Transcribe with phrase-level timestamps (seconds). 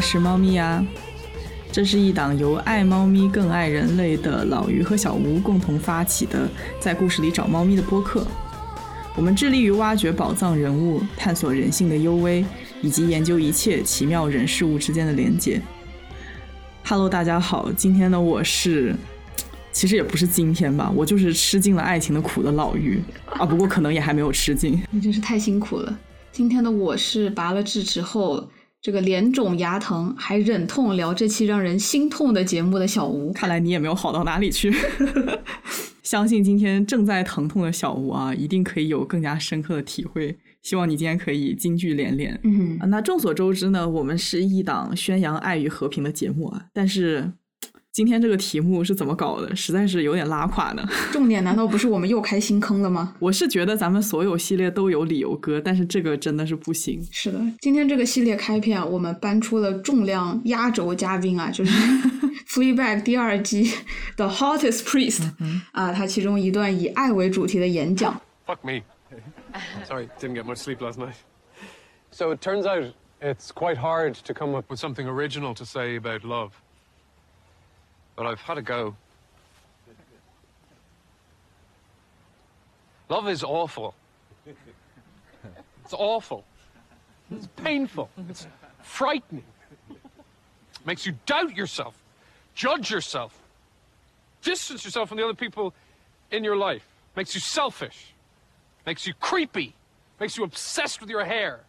[0.00, 0.84] 是猫咪呀。
[1.72, 6.48] 这是一档由爱猫咪更爱人类的老于和小吴共同发起的，
[6.80, 8.26] 在故事里找猫咪的播客。
[9.14, 12.44] 我们致力于挖掘宝藏人物，探索人性的幽微，
[12.82, 15.62] 以及研究一切奇妙人事物之间的连结。
[16.84, 18.96] Hello，大家好，今天的我是，
[19.70, 24.82] 其实也不是今天吧，我就是吃尽了爱情的苦的老于啊，不过可能也还没有吃尽。
[24.90, 25.96] 你真是太辛苦了。
[26.32, 28.48] 今天的我是拔了智齿后。
[28.82, 34.74] 这个脸肿牙疼还忍痛聊这期让人心痛的节目的小吴，看来你也没有好到哪里去。
[36.02, 40.36] 相信今天正在疼痛的小吴啊，一定可以有更加深刻的体会。
[40.62, 42.38] 希望你今天可以金句连连。
[42.42, 47.32] 嗯，那众所周知呢，我们是一档宣扬爱与和平的节目啊，但是。
[47.92, 49.54] 今天这个题目是怎么搞的？
[49.56, 50.88] 实在是有点拉垮呢。
[51.10, 53.16] 重点难道不是我们又开新坑了吗？
[53.18, 57.04] 我是觉得咱们所有系列都有理由割，但是这个真的是不行。
[57.10, 61.72] 是的，今天这个系列开篇啊，我们搬出了重量压轴嘉宾啊，就是
[62.46, 63.72] 《Fleabag》第二季
[64.16, 65.28] 的 Hottest Priest
[65.72, 68.20] 啊，他其中一段以爱为主题的演讲。
[68.46, 68.82] Fuck me.
[69.84, 71.16] Sorry, didn't get much sleep last night.
[72.12, 75.96] So it turns out it's quite hard to come up with something original to say
[75.96, 76.50] about love.
[78.20, 78.94] But I've had a go.
[83.08, 83.94] Love is awful.
[84.44, 86.44] It's awful.
[87.30, 88.10] It's painful.
[88.28, 88.46] It's
[88.82, 89.44] frightening.
[90.84, 91.94] Makes you doubt yourself,
[92.54, 93.34] judge yourself,
[94.42, 95.72] distance yourself from the other people
[96.30, 96.86] in your life.
[97.16, 98.12] Makes you selfish.
[98.84, 99.74] Makes you creepy.
[100.20, 101.60] Makes you obsessed with your hair.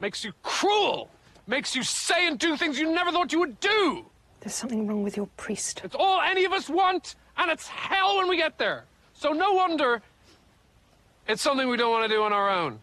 [0.00, 1.08] Makes you cruel.
[1.46, 4.06] Makes you say and do things you never thought you would do.
[4.42, 5.82] There's something wrong with your priest.
[5.84, 8.86] It's all any of us want, and it's hell when we get there.
[9.14, 10.02] So no wonder
[11.28, 12.80] it's something we don't want to do on our own.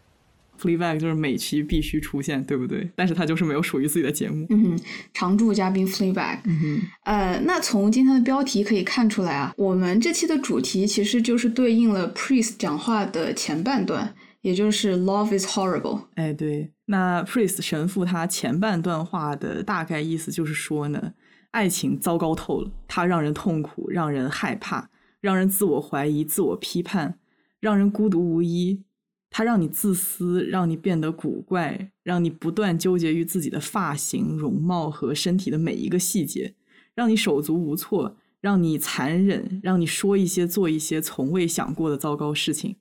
[0.57, 2.89] Fleabag 就是每期必须出现，对不对？
[2.95, 4.45] 但是他就是没有属于自己的节目。
[4.49, 4.83] 嗯哼，
[5.13, 6.39] 常驻嘉宾 Fleabag。
[6.45, 16.05] 嗯哼，呃，那从今天的标题可以看出来啊，我们这期的主题其实就是对应了 Priest 讲话的前半段，也就是 Love is horrible。
[16.15, 21.13] 哎，对，那 Priest 神父他前半段话的大概意思就是说呢。
[21.51, 24.89] 爱情糟糕透了，它让人痛苦，让人害怕，
[25.19, 27.19] 让人自我怀疑、自我批判，
[27.59, 28.83] 让人孤独无依。
[29.31, 36.55] 它让你自私，让你变得古怪，让你不断纠结于自己的发型、容貌和身体的每一个细节，
[36.95, 42.77] 让你手足无措，让你残忍，让你说一些、做一些从未想过的糟糕事情。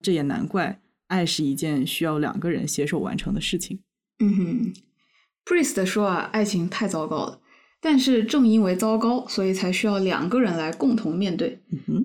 [0.00, 3.80] 这也难怪，爱是一件需要两个人携手完成的事情。
[4.20, 4.72] 嗯哼
[5.44, 7.41] ，Priest 说啊，爱情太糟糕了。
[7.84, 11.58] 但是正因为糟糕，所以才需要两个人来共同面对。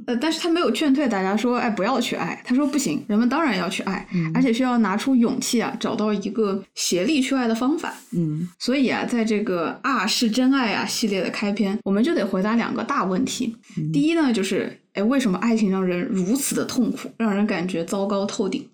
[0.07, 2.41] 呃，但是他没有劝退大家说，哎，不要去爱。
[2.43, 7.93] 他说不行，人们当然要去爱，而且需要拿出勇气啊，找到一个协力去爱的方法。
[8.11, 13.55] 嗯，所以啊，在这个啊是真爱啊系列的开篇，我们就得回答两个大问题。
[13.93, 18.67] 第一呢，就是哎，为什么爱情让人如此的痛苦，让人感觉糟糕透顶？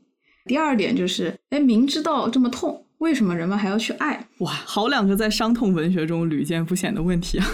[0.45, 2.82] 第二点就是，哎，明知道这么痛。
[3.03, 4.27] 为什么人们还要去爱？
[4.37, 7.45] 哇，好两个在伤痛文学中屡见不鲜的问题啊！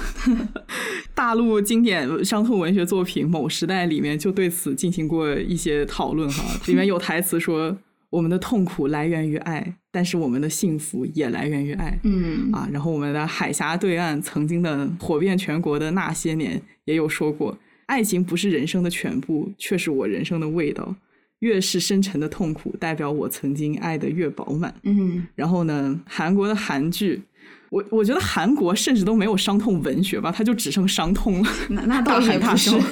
[1.16, 7.76] 大陆经典伤痛文学作品《某时代》里面就对此进行过一些讨论哈， 里面有台词说
[8.12, 17.58] ：“我们的痛苦来源于爱，但是我们的幸福也来源于爱。”嗯啊，然后我们的海峡对岸曾经的火遍全国的那些年也有说过
[17.88, 20.96] ：“爱情不是人生的全部，却是我人生的味道。”
[21.40, 24.74] 越是深沉的痛苦，代表我曾经爱的越饱满。
[24.84, 27.22] 嗯，然后呢，韩国的韩剧，
[27.70, 31.50] 我我觉得韩国甚至都没有伤痛文学吧，它就只剩伤痛了。
[31.70, 32.72] 那 那倒也不是。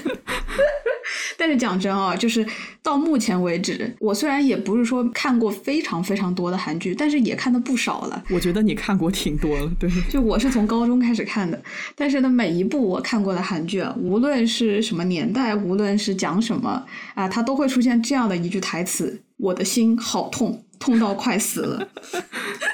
[1.36, 2.44] 但是讲真啊，就是
[2.82, 8.22] 到目前为止，我虽然也不是说看过非常非常多的韩剧，但是也看的不少了。
[8.30, 9.90] 我觉得你看过挺多了，对。
[10.10, 11.60] 就我是从高中开始看的，
[11.96, 16.84] 但是呢，每一部我看过的韩剧啊，无论是什么年代，无论是讲什么
[17.14, 21.88] 啊，它都会出现这样的一句台词：“我的心好痛，痛到快死了。”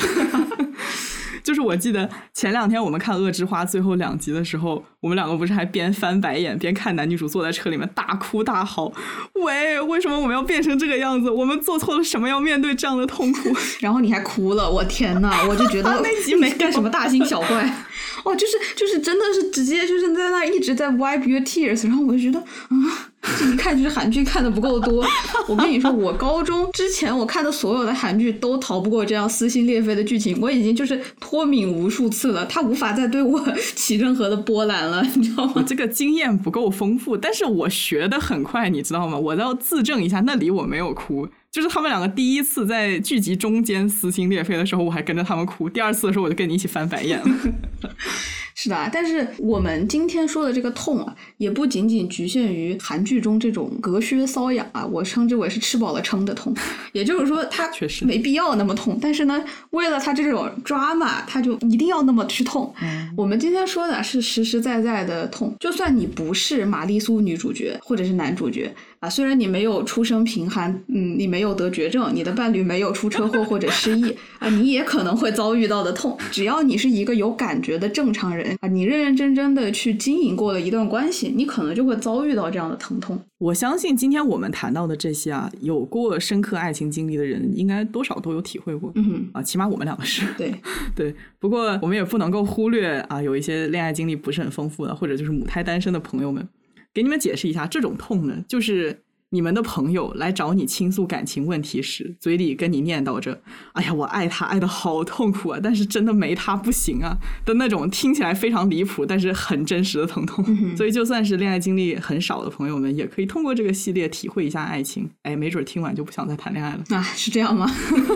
[1.50, 8.92] 就是我记得前两天我们看《恶之花》最后两集的时候，我们两个不是还边翻白眼边看男女主坐在车里面大哭大嚎？
[9.34, 11.28] 喂，为什么我们要变成这个样子？
[11.28, 13.52] 我们做错了什么要面对这样的痛苦？
[13.80, 17.84] 然后你还哭了，我天呐，我就觉得 那集没干什么大惊小怪，
[18.24, 23.09] 哦，就是就是真的是直接就是在那一直在 wipe your tears，然后我就觉得啊。
[23.52, 25.04] 一看就是韩剧看的不够多。
[25.46, 33.40] 我跟你说，我高中之前我看的所有的韩剧都逃不过这样撕心裂肺的剧情，我已经就是脱敏无数次了，他无法再对我
[33.76, 35.62] 起任何的波澜了，你知道吗？
[35.66, 39.18] 这个经验不够丰富，但是我学的很快，你知道吗？
[39.18, 41.28] 我要自证一下，那里我没有哭。
[41.50, 47.24] 就是他们两个第一次在剧集中间撕心裂肺的时候，我还跟着他们哭；第二次的时候，我就跟你一起翻白眼了。
[48.62, 56.54] 是的，但是我们今天说的这个痛啊，也不仅仅局限于韩剧中这种隔靴搔痒啊，我称之为是吃饱了撑的痛。
[56.92, 62.70] 也就是说，他确实没必要那么痛，但是呢，为了他这种 drama，它就一定要那么去痛。
[63.16, 76.16] 我们今天说的是实实在在的痛，就算你不是玛丽苏女主角或者是男主角啊，虽然你没有出生贫寒，嗯，你没有得绝症，你的伴侣没有出车祸或者失忆啊，你也可能会遭遇到的痛。
[76.30, 78.54] 只要你是一个有感觉的正常人。
[78.60, 83.18] 啊，你认认真真的去经营过了一段关系，你可能就会遭遇到这样的疼痛。
[83.38, 88.92] 我相信今天我们谈到的这些啊，有过深刻爱情经历的人，应该多少都有体会过。
[88.96, 90.26] 嗯啊，起码我们两个是。
[90.36, 90.52] 对
[90.94, 96.46] 对，不过我们也不能够忽略啊，有一些恋爱经历不是很丰富的，或者就是母胎单身的朋友们，
[96.92, 99.02] 给你们解释一下，这种痛呢，就是。
[99.32, 103.40] 你们的朋友来找你倾诉感情问题时，嘴里跟你念叨着
[103.74, 107.16] “哎呀，我爱他，爱的好痛苦啊，但是真的没他不行啊”
[107.46, 110.44] 的那种听起来非常离谱，但是很真实的疼痛。
[110.76, 115.08] 所以，就算是恋爱经历很少的朋友们，也可以通过这个系列体会一下爱情。
[115.22, 117.00] 哎，没准听完就不想再谈恋爱了啊？
[117.14, 117.72] 是这样吗？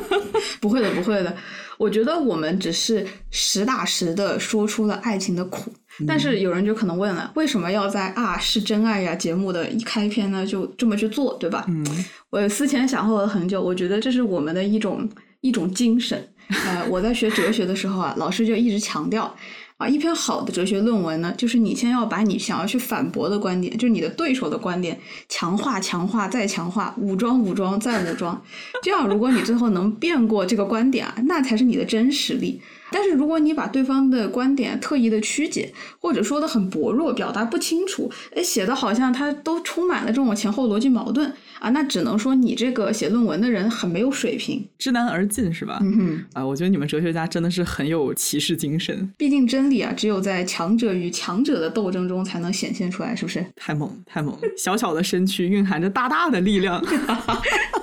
[0.60, 1.36] 不会的，不会的。
[1.78, 5.72] 我觉得我们只是实打实的说出了爱情的苦。
[6.06, 11.64] 但是有人就可能问了，为什么要在啊是真爱呀节目的一开篇呢就这么去做，对吧？
[11.68, 11.84] 嗯，
[12.30, 15.08] 我思前想后了很久，我觉得这是我们的一种
[15.40, 16.28] 一种精神。
[16.66, 19.34] 呃，我在学哲学的时候啊，老师就一直强调
[19.78, 24.98] 啊，一篇好的哲学论文呢，就是你先要把你想要去反驳的观点，就是你的对手的观点
[25.28, 28.42] 强化、强化再强化，武装、武装再武装，
[28.82, 32.60] 这样如果你最后能辩过这个观点啊，那才是你的真实力。
[32.94, 45.80] 但是如果你把对方的观点特意的曲解，或者说的很薄弱，表达不清楚，哎，写的好像他都充满了这种前后逻辑矛盾啊，那只能说你这个写论文的人很没有水平，知难而进是吧？
[45.82, 49.12] 嗯哼，啊，我觉得你们哲学家真的是很有骑士精神。
[49.16, 53.44] 毕竟真理啊，只有在强者与强者的斗争中才能显现出来，是不是？
[53.56, 54.38] 太猛，太猛！
[54.56, 56.80] 小小的身躯蕴含着大大的力量。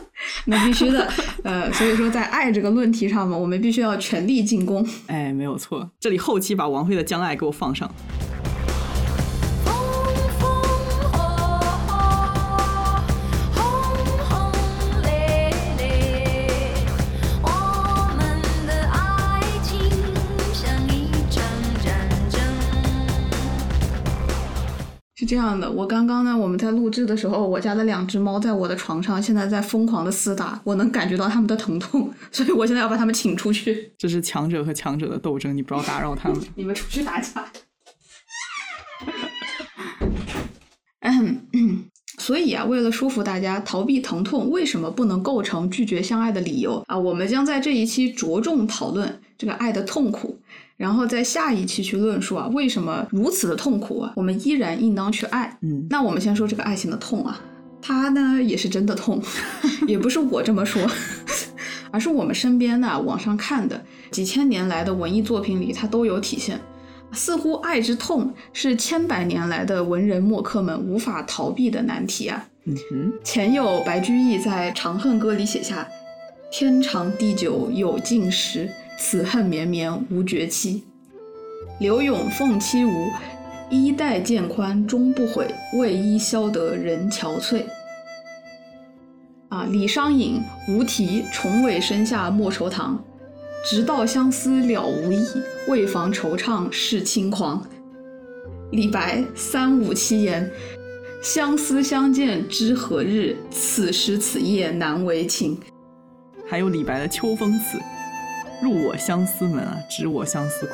[0.46, 1.08] 那必须的，
[1.44, 4.86] 呃，所以说在爱这个论题上嘛，我们必须要全力进攻。
[5.08, 7.90] 哎，没有错，这里后期把王菲的《将爱》给我放上。
[25.32, 33.92] 这样的，我刚刚呢，我们在录制的时候，我家的两只猫在我的床上，现在在疯狂的厮打，我能感觉到它们的疼痛，所以我现在要把它们请出去。
[33.98, 36.38] 这是强者和强者的斗争，你不要打扰他们。
[36.56, 37.50] 你们出去打架。
[41.00, 41.86] 嗯，
[42.18, 50.41] 所以啊，为了说服大家逃避疼痛为什么不能构成拒绝相爱的理由啊，我们将在这一期着重讨论这个爱的痛苦。
[50.82, 55.56] 然后在下一期去论述啊，为什么如此的痛苦啊，我们依然应当去爱。
[55.62, 57.40] 嗯，那我们先说这个爱情的痛啊，
[57.80, 59.22] 它呢也是真的痛，
[59.88, 60.82] 也不是我这么说，
[61.92, 66.60] 而是我们身边的网上看的几千年来的文艺作品里，它都有体现。
[67.12, 72.44] 似乎爱之痛是千百年来的文人墨客们无法逃避的难题啊。
[72.66, 75.88] 嗯哼，前有白居易在《长恨歌》里写下
[76.52, 78.68] ：“天长地久有尽时。”
[79.04, 80.84] 此恨绵绵无绝期，
[81.80, 83.10] 柳永凤栖梧，
[83.72, 87.64] 衣带渐宽终不悔，为伊消得人憔悴。
[89.50, 90.40] 啊，李商隐
[90.70, 93.04] 无题，重尾生下莫愁堂，
[93.66, 95.26] 直到相思了无益，
[95.68, 97.66] 为防惆怅是轻狂。
[98.72, 100.48] 李白三五七言，
[101.24, 103.36] 相思相见知何日？
[103.50, 105.60] 此时此夜难为情。
[106.48, 107.78] 还有李白的《秋风词》。
[108.62, 110.74] 入我相思门啊，知我相思苦。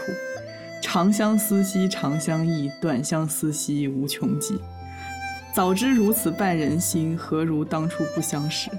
[0.82, 4.60] 长相思兮长相忆，短相思兮无穷极。
[5.54, 8.70] 早知如此绊人心，何如当初不相识？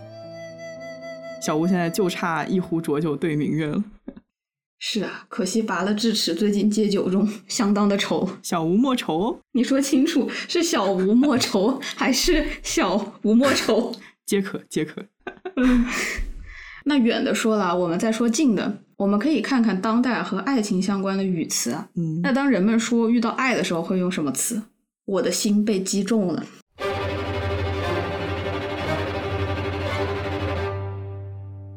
[1.40, 3.82] 小吴现在就差一壶浊酒对明月了。
[4.78, 8.28] 是啊，可惜拔了智齿，最近戒酒中，相当的愁。
[8.42, 13.92] 小吴莫愁哦，你说清楚，是小吴莫愁还是小吴莫愁？
[14.24, 15.04] 皆可，皆可。
[16.88, 22.18] 那远的说了我们再说近的我们可以看看当代和爱情相关的语词啊嗯。
[22.22, 24.62] 那当人们说遇到爱的时候会用什么词？
[25.04, 26.42] 我的心被击中了。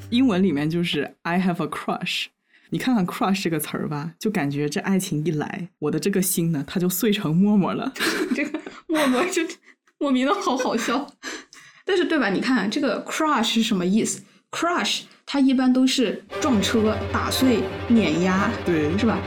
[0.10, 2.26] 英文里面就是 i have a crush
[2.70, 7.92] 你看看 crush 这个词儿吧就感觉这爱情一来我的这个心呢它就碎成沫沫了。
[8.34, 9.42] 这个沫沫就
[10.00, 11.06] 莫名的好好笑。
[11.86, 12.30] 但是对吧？
[12.30, 14.22] 你看这个 crush 是什么意思？
[14.52, 19.18] ？crush 它一般都是撞车、打碎、碾压，对，是吧？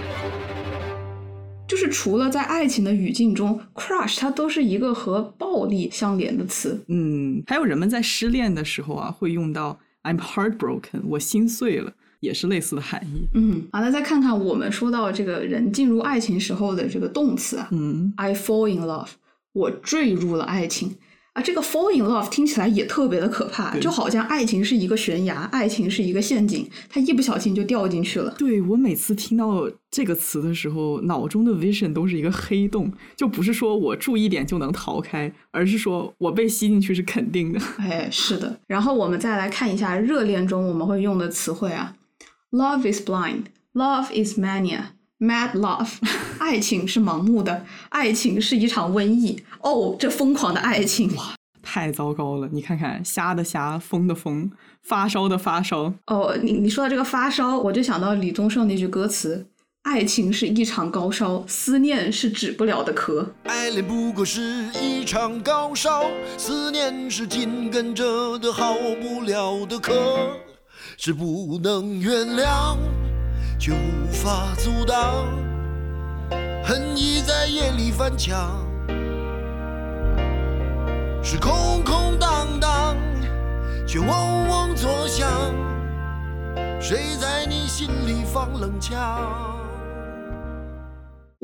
[1.67, 6.79] 就是除了在爱情的语境中，crush 它都是一个和暴力相连的词。
[6.89, 11.91] 嗯，还有人们在失恋的时候啊，会用到 I'm heartbroken，我心碎了，
[12.21, 13.27] 也是类似的含义。
[13.33, 19.09] 嗯，好，那再看看我们说到这个人进入爱情时候的这个动词啊，嗯，I fall in love，
[19.55, 20.95] 我坠入了爱情。
[21.35, 28.33] 啊，这个 fall in love 听起来也特别的可怕，就好像爱情是一个悬崖，爱情是一个陷阱，他一不小心就掉进去了。
[28.39, 37.61] 对我每次听到这个词的时候，脑中的 vision 都是一个黑洞，就不是说我注意点就能逃开，而是说我被吸进去是肯定的。
[37.79, 38.61] 哎，是的。
[38.69, 41.97] 然后我们再来看一下热恋中我们会用的词汇啊
[42.53, 44.39] ，love is blind，love is
[45.25, 45.89] mania，mad love，
[46.39, 49.43] 爱情是盲目的，爱情是一场瘟疫。
[49.61, 52.49] 哦，这疯狂的爱情哇，太糟糕了！
[52.53, 54.51] 你看看，瞎的瞎，疯的疯，
[54.83, 55.93] 发烧的发烧。
[56.07, 59.47] 哦，你你说到这个发烧，我就想到李宗盛那句歌词
[59.83, 66.05] ：“爱情是一场高烧，思念是止不了的咳。”爱恋不过是一场高烧，
[66.37, 69.93] 思念是紧跟着的好不了的咳，
[70.99, 72.77] 是不能原谅，
[73.65, 75.27] 就无法阻挡，
[76.63, 78.63] 恨意在夜里翻墙。
[81.23, 82.95] 是空空荡荡，
[83.87, 85.27] 却嗡嗡作响。
[86.79, 89.54] 谁在你心里放冷枪？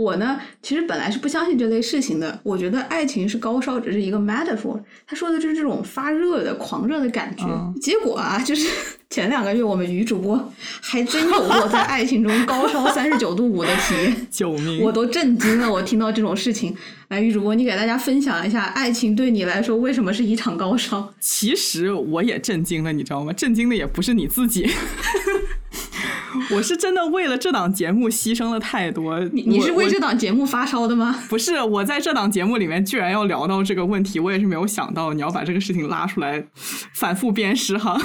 [0.00, 2.40] 我呢，其实本来是不相信这类事情的。
[2.42, 4.80] 我觉得爱情是高烧，只是一个 metaphor。
[5.06, 7.44] 他说的就是这种发热的、狂热的感觉。
[7.82, 8.66] 结果啊，就是
[9.10, 14.80] 前两个月我们女主播还真有过在爱情中高烧三十九度五的体验，救命！
[14.80, 15.70] 我都震惊了。
[15.70, 16.74] 我听到这种事情。
[17.08, 21.12] 来，女主播，你给大家分享一下，爱情对你来说为什么是一场高烧？
[21.20, 23.32] 其实我也震惊了，你知道吗？
[23.34, 24.70] 震惊的也不是你自己，
[26.52, 29.18] 我是真的为了这档节目牺牲了太多。
[29.32, 31.22] 你你是为这档节目发烧的吗？
[31.28, 36.44] 不是，我在这档节目里面居然要聊到这个问题，我也是没有想到你要把这个事情拉出来
[36.94, 38.00] 反复鞭尸哈。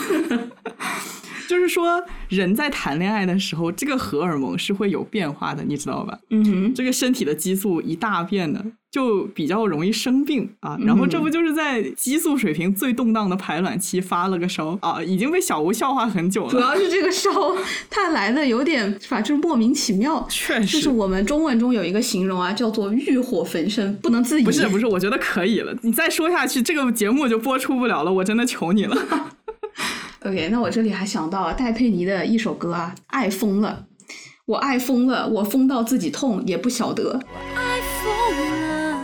[1.48, 6.18] 就是说，人在谈恋爱的时候，这个荷尔蒙是会有变化的，你知道吧？
[6.30, 10.78] 嗯哼，这个身体的激素一大变的，就比较容易生病啊。
[10.82, 15.02] 然后这不就是在激素水平最动荡的排卵期发了个烧啊？
[15.04, 16.50] 已经被小吴笑话很久了。
[16.50, 17.30] 主要是这个烧，
[17.90, 19.26] 它来的有点反正？
[19.26, 20.26] 就是莫名其妙。
[20.30, 24.44] 确实，就是我们中文中有一个形容啊，叫做欲火焚身，不能自已。
[24.44, 25.76] 不是不是，我觉得可以了。
[25.82, 28.12] 你再说下去，这个节目就播出不了了。
[28.12, 28.98] 我真的求你了。
[30.26, 33.86] OK，那我这里还想到戴佩妮的一首歌啊，《爱疯了》，
[34.48, 37.20] 我爱疯了，我疯到自己痛也不晓得。
[37.54, 38.10] 爱疯
[38.64, 38.98] 了，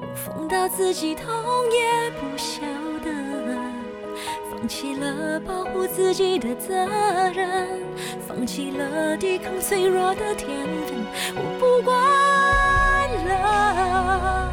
[0.00, 1.24] 我疯到自己痛
[1.70, 2.62] 也不晓
[3.04, 3.12] 得，
[4.50, 6.74] 放弃了保护自己的责
[7.30, 7.78] 任，
[8.26, 10.48] 放弃了抵抗脆弱的天
[10.88, 10.96] 分，
[11.36, 11.96] 我不管
[13.28, 14.50] 了，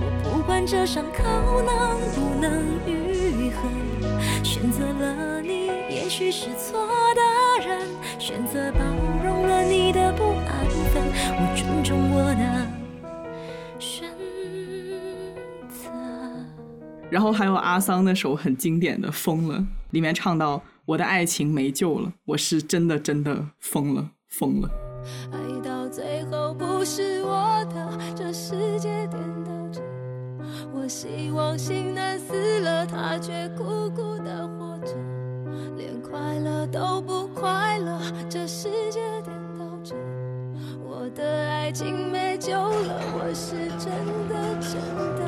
[0.00, 1.22] 我不管这伤口
[1.62, 2.50] 能不能
[2.84, 3.68] 愈合。
[4.60, 7.80] 选择了你，也许是错的人；
[8.18, 8.80] 选择包
[9.24, 11.02] 容了你的不安分，
[11.32, 12.66] 我尊重我的
[13.78, 14.06] 选
[15.70, 15.88] 择。
[17.08, 19.56] 然后还有阿桑那首很经典的《疯了》，
[19.92, 24.68] 里面唱到：“我的爱情没救了，我是真的真的疯了，疯了。”
[25.32, 29.12] 爱到最后不是我的，这世界颠
[29.42, 29.49] 倒着。
[30.72, 34.94] 我希望心难死了，他却苦苦的活着，
[35.76, 37.98] 连快乐都不快乐，
[38.28, 39.94] 这世界颠倒着。
[40.82, 43.90] 我的爱情没救了，我是真
[44.28, 44.80] 的真
[45.16, 45.22] 的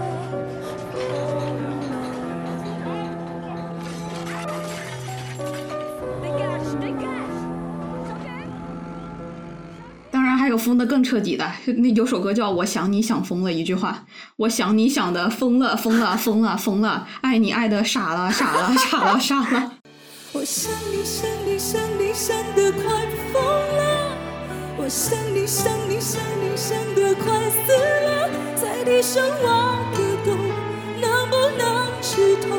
[10.43, 14.05] 还有疯的更彻底的，那有首歌叫《我想你想疯了》，一句话，
[14.37, 19.75] 我想你想的疯了疯了疯了疯了，爱你爱的傻了傻了傻了傻了。
[20.33, 22.83] 我想你想你想你想得快
[23.33, 24.17] 疯了，
[24.79, 27.73] 我想你想你想你想得快死
[28.05, 30.37] 了，在地上挖个洞，
[31.01, 32.59] 能不能吃透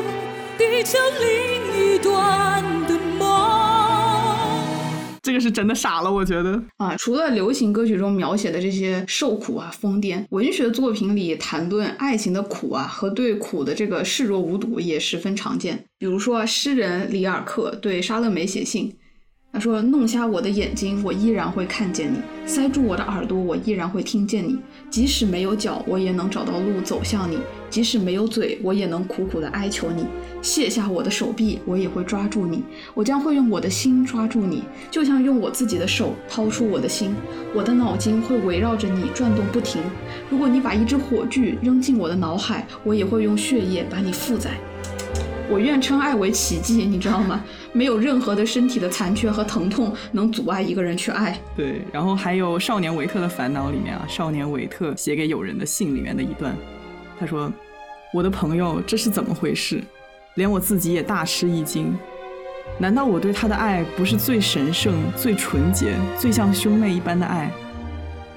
[0.56, 2.83] 地球另一端？
[5.34, 6.62] 这是真的傻了，我觉得。
[6.76, 15.84] 啊，除了流行歌曲中描写的这些受苦啊、疯癫，文学作品里谈论爱情的苦啊和对苦的这个视若无睹也十分常见。
[15.98, 18.94] 比如说，诗人里尔克对莎乐美写信。
[19.52, 24.58] 他说：“弄瞎我的眼睛，我依然会看见你；塞住我的耳朵，我依然会听见你。
[24.94, 30.06] 即使没有脚，我也能找到路走向你；即使没有嘴，我也能苦苦的哀求你。
[30.40, 32.62] 卸下我的手臂，我也会抓住你。
[32.94, 37.12] 我将会用我的心抓住你，就像用我自己的手掏出我的心。
[37.52, 39.82] 我的脑筋会围绕着你转动不停。
[40.30, 44.52] 如果你把一只火炬扔进我的脑海，我也会用血液把你负载。”
[45.50, 47.44] 我愿称爱为奇迹，你知道吗？
[47.72, 51.38] 没有任何的身体的残缺和疼痛能阻碍一个人去爱。
[51.54, 56.56] 对，然后还有《少年维特的烦恼》里面啊，少年维特写给友人的信里面的一段，
[57.20, 57.52] 他说
[58.14, 59.82] ：“我的朋友，这是怎么回事？
[60.36, 61.94] 连我自己也大吃一惊。
[62.78, 67.50] 难道我对他的爱不是最神圣、最纯洁、最像兄妹一般的爱？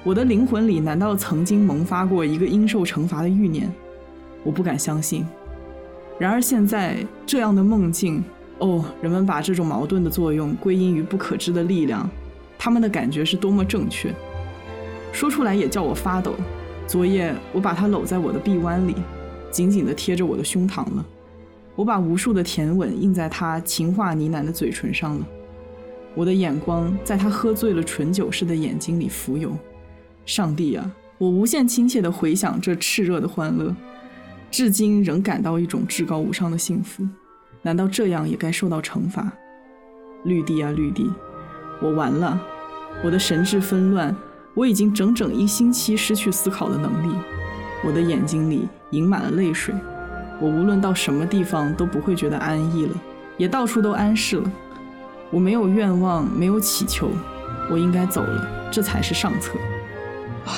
[0.04, 3.72] 我的灵魂里难道曾经萌发过一个应受惩罚的欲念？
[4.44, 5.26] 我不敢相信。”
[6.18, 8.24] 然而现在这样的梦境，
[8.58, 12.10] 哦，人们把这种矛盾的作用归因于不可知的力量，
[12.58, 14.12] 他们的感觉是多么正确，
[15.12, 16.34] 说出来也叫我发抖。
[16.86, 18.94] 昨夜我把它搂在我的臂弯里，
[19.50, 21.06] 紧紧地贴着我的胸膛了。
[21.76, 25.26] 我把无数的甜吻印在他情话呢喃的嘴唇上了。
[26.16, 29.56] 我的眼光在他喝醉了醇酒似的眼睛里浮游。
[30.26, 33.72] 上帝啊，我无限亲切地回想这炽热的欢乐。
[34.50, 37.06] 至今仍感到一种至高无上的幸福，
[37.62, 39.30] 难道这样也该受到惩罚？
[40.24, 41.10] 绿地啊绿地，
[41.80, 42.40] 我完了，
[43.04, 44.14] 我的神志纷乱，
[44.54, 47.14] 我已经整整一星期失去思考的能力，
[47.84, 49.74] 我的眼睛里盈满了泪水，
[50.40, 52.94] 我无论到什么地方都不会觉得安逸了，
[53.36, 54.50] 也到处都安适了，
[55.30, 57.10] 我没有愿望，没有祈求，
[57.70, 59.52] 我应该走了，这才是上策。
[60.46, 60.50] 啊，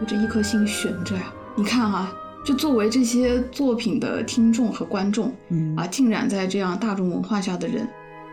[0.00, 2.12] 我这一颗心悬着呀，你看啊。
[2.44, 7.86] 就作为这些作品的听众和观众，嗯啊，浸染在这样大众文化下的人，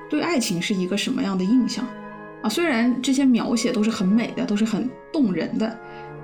[0.09, 1.85] 对爱情是一个什么样的印象？
[2.41, 5.77] 啊，虽然这些描写都是很美的，都是很动人的，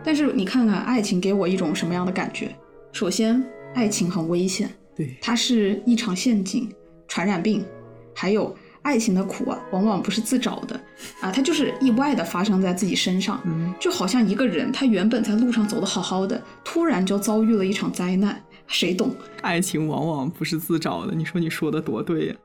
[0.03, 2.55] 但是你看看爱情给我一种什么样的感觉？
[2.91, 3.43] 首先，
[3.73, 6.71] 爱情很危险，对，它是一场陷阱、
[7.07, 7.65] 传染病，
[8.15, 8.55] 还有。
[8.83, 10.79] 爱情的苦啊，往往不是自找的，
[11.19, 13.41] 啊，它就是意外的发生在自己身上，
[13.79, 19.15] 就好像一个人，他原本在路上走得好好的，突然就遭遇了一场灾难，谁懂？
[19.41, 22.35] 爱情往往不是自找的，你说你说的多对呀。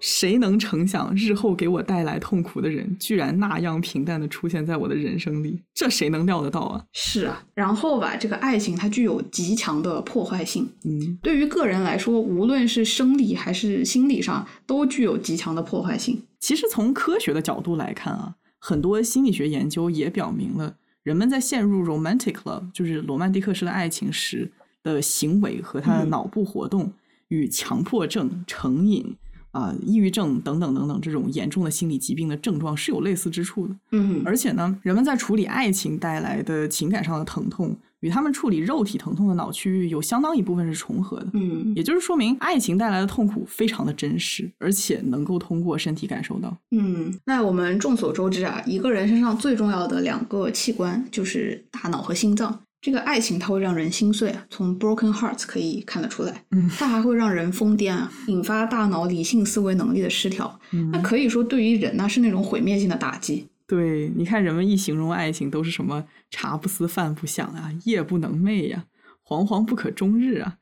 [0.00, 5.60] 谁能成想，日后给我带来痛苦的人，居然那样平淡的出现在我的人生里？
[5.74, 6.84] 这谁能料得到啊？
[6.92, 10.66] 是啊，然后吧，这个爱情它具有极强的破坏性。
[10.84, 16.22] 嗯，对于个人来说，无论是生理还是心理上，都具有极强的破坏性。
[16.40, 24.50] 其实从科学的角度来看啊，很多心理学研究也表明了，人们在陷入 romantic love，就是罗曼蒂克式的爱情时
[24.82, 26.90] 的行为和他的脑部活动
[27.28, 29.14] 与强迫症、成瘾。
[29.52, 33.76] 啊，抑郁症等等等等这种严重的心理疾病的症状是有类似之处的。
[33.92, 41.30] 嗯，而且呢，人们在处理爱情带来的情感上的疼痛，与他们处理肉体疼痛的脑区域有相当一部分是重合的。
[41.34, 46.56] 嗯，也就是说明爱情带来的痛苦非常的真实，而且能够通过身体感受到。
[46.70, 52.60] 嗯，那我们众所周知啊，一个人身上最重要的两个器官就是大脑和心脏。
[52.80, 56.44] 这个爱情它会让人心碎啊，从 Broken Hearts 可以看得出来。
[56.50, 60.58] 嗯，它还会让人疯癫啊，引发大脑理性思维能力的失调。
[60.70, 63.46] 嗯，那可以说对于人呢是那种毁灭性的打击。
[63.66, 68.84] 对，你看人们一形容爱情都是什么茶不思饭不想啊，夜不能寐呀，
[69.24, 70.56] 惶惶不可终日啊。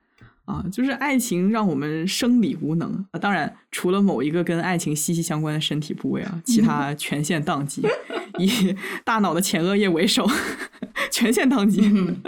[0.49, 3.19] 啊，就是爱情让我们生理无能啊。
[3.19, 7.83] 当然，除了某一个跟爱情息息相关的身体部位啊，其他 全线宕机，
[8.39, 10.27] 以大脑的前额叶为首，
[11.11, 11.83] 全线宕机。
[11.85, 12.17] 嗯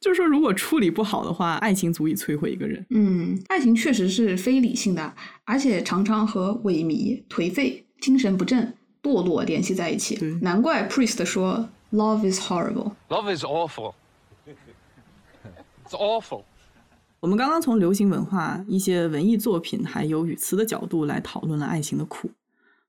[0.00, 2.84] 就是说，如果处理不好的话，爱情足以摧毁一个人。
[2.88, 5.14] 嗯，爱情确实是非理性的，
[5.44, 10.18] 而且常常和萎靡、颓废、精神不振、堕落联系在一起。
[10.40, 12.92] 难怪 Priest 说 “Love is horrible”。
[13.10, 13.92] Love is awful.
[15.84, 16.44] It's awful.
[17.20, 22.30] 我们刚刚从流行文化、一些文艺作品还有语词的角度来讨论了爱情的苦。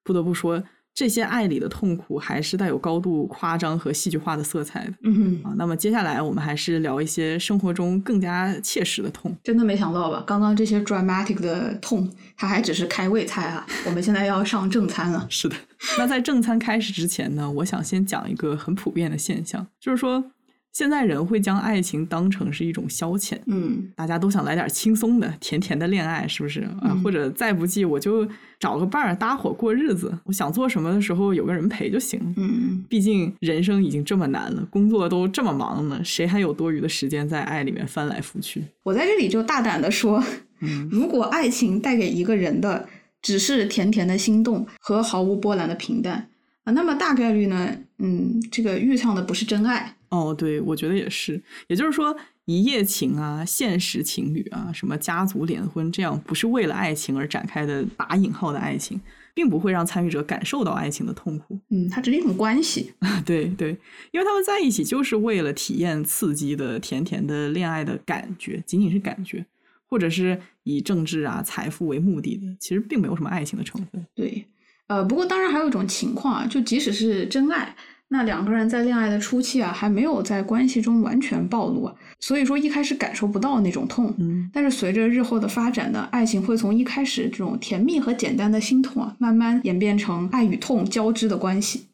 [0.04, 0.64] 不得不说，
[0.94, 4.94] 这些爱里的痛苦还是带有高度夸张和戏剧化的色彩的。
[5.04, 9.36] 嗯啊，那么接下来我们还是聊一些生活中更加切实的痛。
[9.44, 10.24] 真的没想到吧？
[10.26, 13.68] 刚刚这些 dramatic 的痛，它还只是开胃菜啊！
[13.86, 15.28] 我们现在要上正餐了。
[15.30, 15.56] 是的。
[15.98, 20.24] 那在正餐开始之前呢，我想先讲一个很普遍的现象，就是说。
[20.74, 26.92] 现在人会将爱情当成是一种消遣，嗯大家都想来点轻松的、甜甜的恋爱，是不是啊？
[26.92, 28.26] 嗯或者再不济，我就
[28.58, 30.18] 找个伴儿搭伙过日子。
[30.24, 32.20] 我想做什么的时候有个人陪就行。
[32.38, 38.64] 嗯，毕竟人生已经这么难了，工作都这么忙了，谁还有多余的时间在爱里面翻来覆去？
[38.84, 40.24] 我在这里就大胆的说，
[40.62, 42.88] 嗯 如果爱情带给一个人的
[43.22, 46.30] 只是甜甜的心动和毫无波澜的平淡
[46.64, 49.96] 啊，那么大概率呢，嗯，这个遇上的不是真爱。
[50.12, 51.42] 哦，对，我觉得也是。
[51.68, 59.00] 也就是说，一夜情啊、现实情侣啊、什么家族联婚这样不是为了爱情而展开的打引号的爱情，
[59.34, 61.58] 并不会让参与者感受到爱情的痛苦。
[61.70, 62.94] 嗯，它只是一种关系。
[63.26, 63.70] 对对，
[64.12, 69.46] 因为他们在一起就是为了体验刺激的、甜甜的恋爱的感觉，仅仅是感觉，
[69.86, 74.06] 或者是以政治啊、财富为目的的，其实并没有什么爱情的成分。
[74.14, 74.46] 对，
[74.88, 77.74] 呃，不过当然还有一种情况啊，就即使是真爱，
[78.14, 84.14] 那两个人在恋爱的初期啊，还没有在关系中完全暴露啊，所以说一开始感受不到那种痛。
[84.20, 91.88] 嗯，但是随着日后的发展呢，爱情会从一开始这种甜蜜和简单的心痛啊，慢慢演变成爱与痛交织的关系。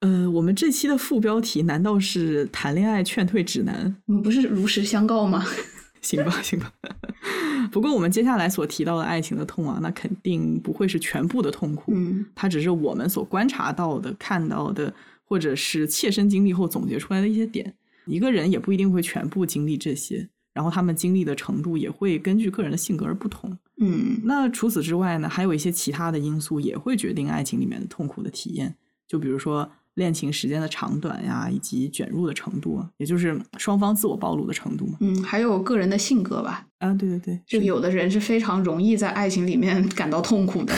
[0.00, 3.94] 呃，我们这期的副标题难道是谈恋爱劝退指南？
[4.06, 5.44] 我们不是如实相告吗？
[6.00, 6.72] 行吧，行吧。
[7.70, 14.90] 不过我们接下来所提到的爱情的痛啊，那肯定不会是全部的痛苦，嗯它只是我们所观察到的、看到的，
[15.28, 17.74] 或者是切身经历后总结出来的一些点。
[18.06, 23.58] 一个人也不一定会全部经历这些，然后他们经历的程度也会根据个人的性格而不同。
[23.76, 28.74] 嗯那除此之外呢，还有一些其他的因素也会决定爱情里面的痛苦的体验，
[29.06, 34.96] 就比如说恋情时间的长短呀，以及卷入的程度，也就是双方自我暴露的程度嘛。
[35.00, 36.64] 嗯，还有个人的性格吧。
[36.78, 40.72] 啊，对对对，就有的人是非常容易在爱情里面感到痛苦的。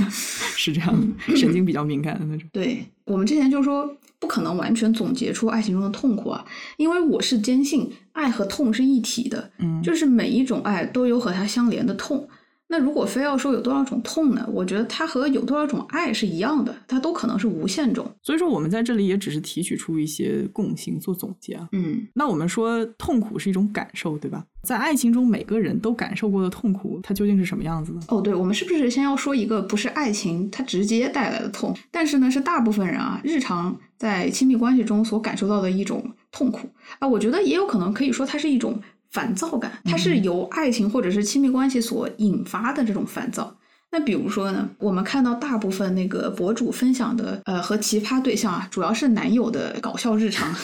[0.10, 0.94] 是这样
[1.26, 2.46] 的，神经比较敏感的那种。
[2.52, 6.44] 对我们之前就说，不可能完全总结出爱情中的痛苦啊，
[6.76, 12.28] 因为我是坚信爱和痛是一体的，嗯，就是每一种爱都有和它相连的痛。
[12.68, 14.48] 那如果非要说有多少种痛呢？
[14.52, 18.10] 我觉得它和有多少种爱是一样的，它都可能是无限种。
[18.22, 21.68] 所以说我们在这里也只是提取出一些共性做总结啊。
[21.72, 24.44] 嗯那我们说痛苦是一种感受，对吧？
[24.62, 28.00] 在爱情中，每个人都感受过的痛苦，它究竟是什么样子呢？
[28.08, 37.06] 哦，对，我们是不是先要说一个不是爱情它直接带来的痛，但是呢是大部分人啊日常在亲密关系中所感受到的一种痛苦啊？
[37.06, 38.80] 我觉得也有可能可以说它是一种
[39.16, 43.56] 烦躁感，它是由爱情或者是亲密关系所引发的这种烦躁。
[43.90, 50.54] 那比如说呢，我们看到大部分那个博主分享的，呃，和奇葩对象啊，主要是男友的搞笑日常，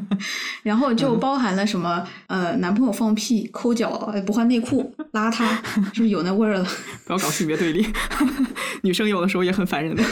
[0.62, 5.44] 然后就包含了什么，呃，男朋友放屁、抠脚、呃不换内裤、邋遢，
[5.92, 6.66] 是不是有那味儿了？
[7.04, 7.84] 不要搞性别对立，
[8.82, 10.02] 女生有的时候也很烦人的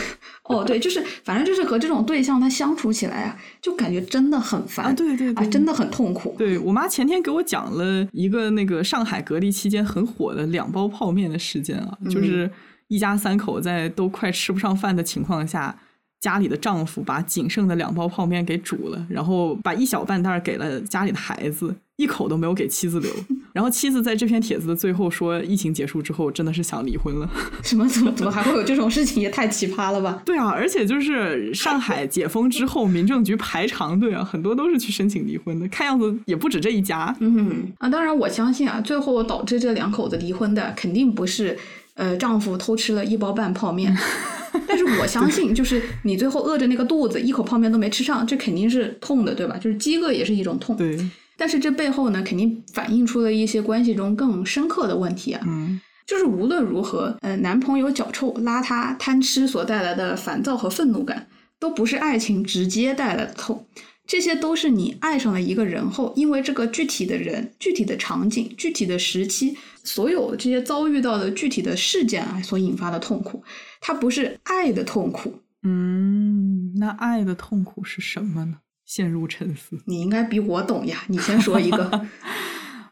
[0.49, 4.93] 哦，对，就是反正就是和这种对象他相处起来啊，就感觉真的很烦啊！
[4.93, 6.35] 对对对，啊，真的很痛苦。
[6.39, 12.51] 对我妈前天给我讲了一个那个上海隔离期间很火的两包泡面的事件啊，就是
[12.89, 15.77] 一家三口在都快吃不上饭的情况下。
[16.21, 23.11] 家里的丈夫把仅剩的两包泡面给煮了，然后把一小半袋给了家里的孩子，一口都没有给妻子留。
[23.53, 27.27] 然后妻子在这篇帖子的最后说，疫情结束之后真的是想离婚了。
[27.63, 27.89] 什么？
[27.89, 29.23] 怎么怎么还会有这种事情？
[29.23, 30.21] 也太奇葩了吧！
[30.27, 35.67] 对啊，而且就是上海解封之后，民政局排长队啊，很多都是去申请离婚的。
[35.69, 37.17] 看样子也不止这一家。
[37.21, 41.57] 嗯啊，当然我相信啊，最后导致这两口子离婚的肯定不是
[41.95, 43.97] 呃丈夫偷吃了一包半泡面。
[44.67, 49.57] 但是我相信，就是你最后饿着那个肚子，一口泡面都没吃上，这肯定是痛的，对吧？
[49.59, 50.77] 就是饥饿也是一种痛。
[50.77, 50.99] 对。
[51.37, 55.43] 但是这背后呢，肯定反映出了一些关系中更深刻的问题啊。
[55.47, 55.81] 嗯。
[56.07, 61.27] 就是无论如何，呃，男朋友脚臭、邋遢、贪吃所带来的烦躁和愤怒感，
[61.59, 63.67] 都不是爱情直接带来的痛。
[64.07, 73.43] 这些都是你爱上了一个人后，因为这个具体的人、具体的场景、具体的时期，所有这些遭遇到的具体的事件啊所引发的痛苦，
[73.81, 75.41] 它不是爱的痛苦。
[75.63, 78.59] 嗯，那爱的痛苦是什么呢？
[78.85, 79.79] 陷入沉思。
[79.87, 82.07] 你应该比我懂呀，你先说一个。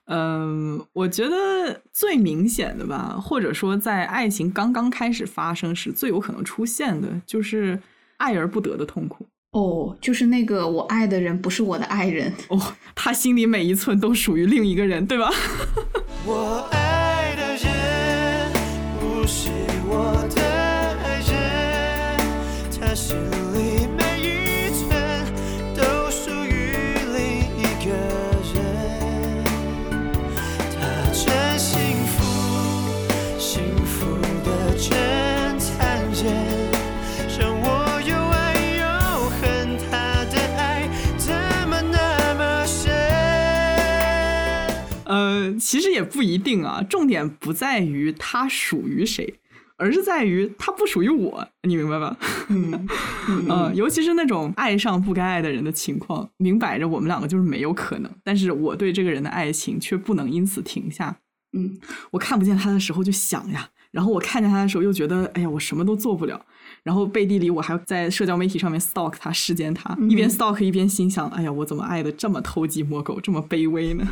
[0.07, 7.81] 嗯， 我觉得最明显的吧，或者说在爱情刚刚开始发生时最有可能出现的，就是
[8.16, 9.25] 爱而不得的痛苦。
[9.53, 12.33] 哦，就是那个我爱的人不是我的爱人。
[12.49, 12.61] 哦，
[12.97, 15.31] 他心里每一寸都属于另一个人，对吧？
[16.27, 17.03] 我爱
[45.59, 46.83] 其实也不一定啊。
[46.88, 49.35] 重点不在于他属于谁，
[49.77, 52.16] 而是在于他不属于我，你明白吧？
[52.48, 52.88] 嗯
[53.48, 58.11] 嗯， 尤其是那种爱上不该爱的人的情况，明摆着我们两个就是没有可能。
[58.22, 61.18] 但是我对这个人的爱情却不能因此停下。
[61.57, 61.79] 嗯，
[62.11, 66.44] 我看不见他的时候就想呀，然后我看见他的时候又觉得，哎呀，我什么都做不了。
[66.85, 74.07] 然后背地里我还在社交媒体上面 stalk 他，视奸他，一边 stalk 一边心想，哎呀，我怎么爱的这么偷鸡摸狗，这么卑微呢？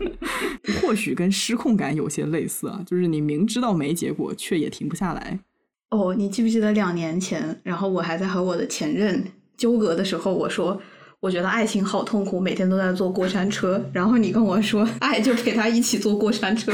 [0.80, 5.38] 或许跟失控感有些类似啊，就是你明知道没结果，却也停不下来。
[5.90, 9.22] 哦，你记不记得两年前，然后我还在和我的前任
[9.56, 10.80] 纠葛的时候，我说
[11.20, 13.84] 我觉得爱情好痛苦，每天都在坐过山车。
[13.92, 16.72] 然后你跟我说，爱就陪他一起坐过山车，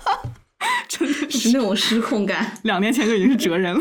[0.86, 2.58] 真的是那种失控感。
[2.64, 3.80] 两年前就已经是哲人了。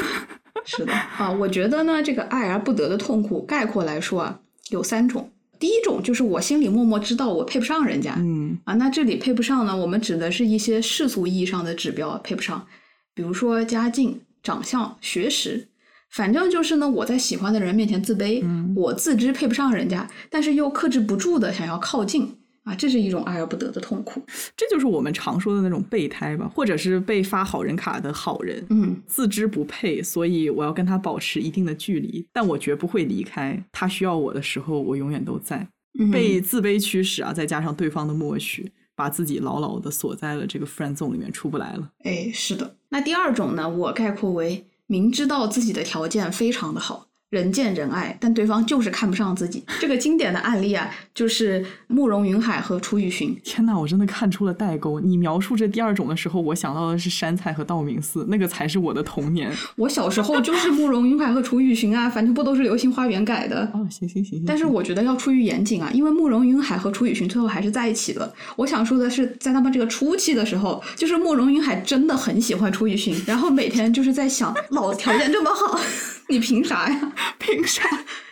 [0.66, 5.30] 是的啊，我觉得呢，这个爱而不得的痛苦，概括来说啊，有三种。
[5.60, 12.66] 第一种就是我心里默默知道我配不上人家，嗯啊，那这里配不上呢，我们指的是一些世俗意义上的指标配不上，
[13.14, 15.68] 比如说家境、长相、学识，
[16.10, 18.42] 反正就是呢，我在喜欢的人面前自卑，
[18.74, 22.38] 我自知配不上人家，但是又克制不住的想要靠近。
[22.64, 24.22] 啊，这是一种爱而不得的痛苦，
[24.56, 28.66] 这就是我们常说的那种备胎吧，或者是被发好人卡的好人。
[28.70, 33.64] 嗯，自知不配，所以我要跟他保持一定的距离，但我绝不会离开。
[33.72, 35.68] 他需要我的时候，我永远都在。
[36.00, 41.92] 嗯被自卑驱使啊，再加上对方的默许，把自己牢牢的锁在了这个 friend zone 里面，出不来了。
[42.04, 42.76] 哎，是的。
[42.90, 47.08] 那第二种呢，我概括为明知道自己的条件非常的好。
[47.30, 49.64] 人见人爱，但对方就是看不上自己。
[49.80, 53.40] 这个经典的案例啊，就是慕容云海和楚雨荨。
[53.44, 55.00] 天哪，我真的看出了代沟。
[55.00, 59.52] 你描述这第二种的时候，我想到的是山菜和道明寺，那个才是我的童年。
[59.78, 63.62] 我小时候就是慕容云海和楚雨荨啊，反正不都是《流星花园》改的。
[63.76, 64.44] 哦，行行行。
[64.48, 68.34] 但是我觉得要出于严谨啊，因为慕容云海和楚雨荨最后还是在一起了。
[68.56, 75.80] 我想说的是，在他们这个初期的时候，就是慕容云海真的很喜欢楚雨荨，然后每天就是在想，老子条件这么好。
[76.32, 77.12] 你凭啥呀？
[77.40, 77.84] 凭啥？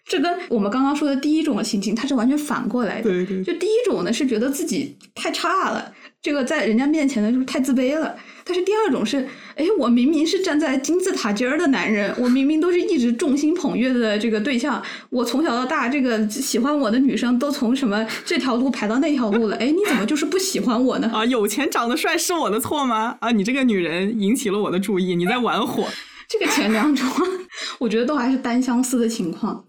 [0.06, 3.10] 这跟我们刚刚说的第一种的心情，它是完全反过来的。
[3.10, 3.44] 对对。
[3.44, 8.16] 就第一种呢，是觉得自己太差了，这个在人家面前呢，就是太自卑了。
[8.46, 21.12] 但是第二种是，哎，我明明是站在金字塔尖儿的男人，我明明都是一直众星捧月的这个对象，我从小到大，这个喜欢我的女生都从什么这条路排到那条路了，哎，你怎么就是不喜欢我呢？
[21.14, 23.18] 啊，有钱长得帅是我的错吗？
[23.20, 25.86] 啊，你这个女人引起了我的注意，你在玩火。
[26.30, 27.08] 这个前两种，
[27.80, 29.64] 我觉得都还是单相思的情况。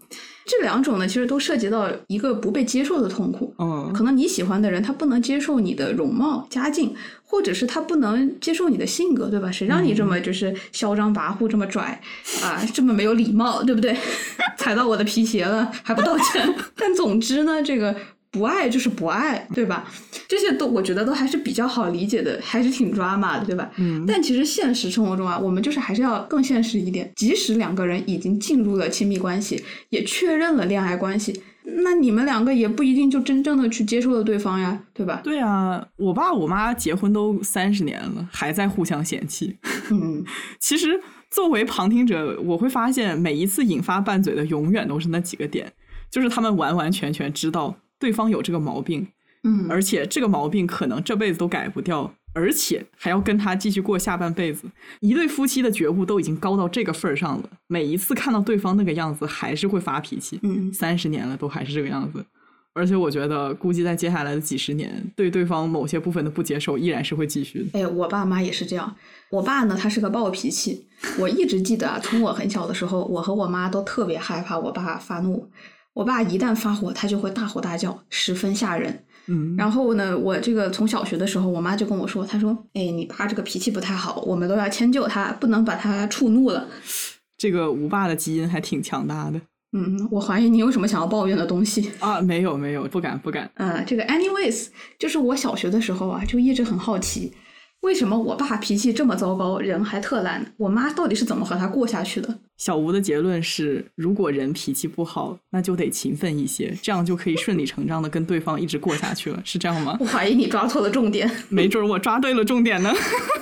[0.45, 3.53] 这两种呢，其实都涉及到一个不被接受的痛苦。
[3.59, 9.51] 嗯，可能你喜欢的人他不能接受你的容貌、家境，或者是他不能接受你的性格，对吧？
[9.51, 12.01] 谁让你这么就是嚣张跋扈、这么拽
[12.41, 13.95] 啊，这么没有礼貌，对不对？
[14.57, 16.55] 踩到我的皮鞋了还不道歉？
[16.75, 17.95] 但总之呢，这个。
[18.31, 19.91] 不爱就是不爱，对吧？
[20.27, 23.69] 这些都我觉得都还是比较好理解的，还是挺抓马的，对吧？
[23.77, 24.05] 嗯。
[24.05, 27.11] 但其实现实生活中啊，我们就是还是要更现实一点。
[27.15, 35.21] 即使两个人已经进入了亲密关系，也确认了恋爱关系，那你们两个也不一定就真正的去接受了对方呀，对吧？
[35.23, 39.57] 对啊，我爸我妈结婚都三十年了，还在互相嫌弃。
[39.89, 40.23] 嗯。
[40.61, 45.73] 其实作为旁听者，我会发现每一次引发拌嘴的，永远都是那几个点，
[46.11, 47.75] 就是他们完完全全知道。
[47.99, 49.07] 对方有这个毛病，
[49.43, 54.67] 嗯，而且这个毛病可能这辈子都改不掉，而且还要跟他继续过下半辈子。
[55.01, 60.39] 一对夫妻的觉悟都已经高到这个份儿上了，每一次看到对方那个样子，还是会发脾气。
[60.43, 62.25] 嗯，三十年了都还是这个样子，
[62.73, 67.79] 而且我觉得估计在接下来的几十年，对对方某些部分的不接受依然是会继续的。
[67.79, 68.95] 哎，我爸妈也是这样。
[69.31, 70.87] 我爸呢，他是个暴脾气。
[71.17, 75.49] 我一直记得啊，从我很小的时候，我和我妈都特别害怕我爸发怒。
[75.99, 79.03] 我爸一旦发火，他就会大吼大叫，十分吓人。
[79.25, 86.65] 嗯，然后呢，我这个从小学的时候，我妈就跟我说，她说：“哎，你爸这个脾气不太好，我们都要迁就他，不能把他触怒了。”
[87.37, 89.41] 这个吴爸的基因还挺强大的。
[89.73, 92.21] 嗯，我怀疑你有什么想要抱怨的东西啊？
[92.21, 93.51] 没有，没有，不敢，不敢。
[93.55, 97.33] 呃，这个 anyways，就是我小学的时候啊，就一直很好奇。
[97.81, 100.45] 为什么我爸脾气这么糟糕，人还特烂？
[100.57, 102.39] 我妈到底是怎么和他过下去的？
[102.57, 109.95] 小吴的结论是：如果人脾气不好，那就得勤奋一些，这样就可以顺理成章的跟对方一直过下去了，是这样吗？
[110.01, 112.93] 我怀疑你抓错了重点， 没准我抓对了重点呢。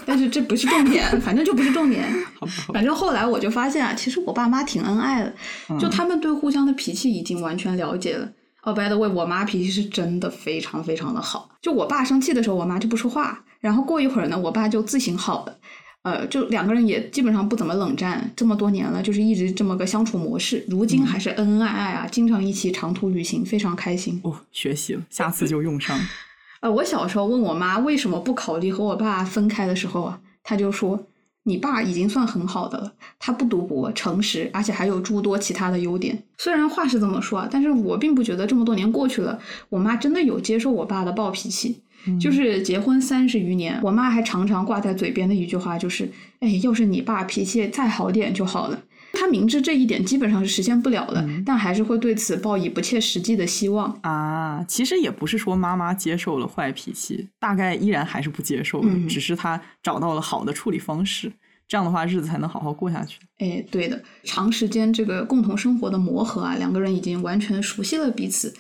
[0.06, 2.06] 但是这不是重点，反正就不是重点。
[2.40, 5.34] 好吧，反正后来我就发现啊，其实我爸妈挺恩爱的，
[5.80, 8.30] 就他们对互相的脾气已经完全了解了。
[8.68, 11.50] 哦，by the way，我妈脾气是真的非常非常的好。
[11.62, 13.46] 就我爸生气的时候，我妈就不说话。
[13.62, 15.58] 然后过一会儿呢，我爸就自行好了，
[16.02, 24.20] 呃，就两个人也基本上不怎么冷战，这么多年了，就是一直这么个相处模式，如今还是恩恩爱爱啊，经常一起长途旅行，非常开心。
[24.26, 25.98] 哦，学习了，下次就用上。
[26.60, 31.08] 呃，我小时候问我妈为什么不考虑和我爸分开的时候啊，她就说
[31.48, 41.82] ：“你爸已经算很好的了，他不赌博、诚实，而且还有诸多其他的优点。”虽然话是这么说啊，但是我并不觉得这么多年过去了，我妈真的有接受我爸的暴脾气。
[42.22, 48.80] 就是结婚三十余年，我妈还常常挂在嘴边的一句话就是：“哎，要是你爸脾气再好点就好了。”
[49.18, 53.98] 她明知这一点基本上是实现不了的，但还是会对此抱以不切实际的希望。
[54.04, 61.32] 啊，其实也不是说妈妈接受了坏脾气，大概依然还是不接受的，嗯只是他找到了好的处理方式，
[61.68, 63.20] 这样的话日子才能好好过下去。
[63.40, 68.54] 哎，对的，长时间这个共同生活的磨合啊，两个人已经完全熟悉了彼此。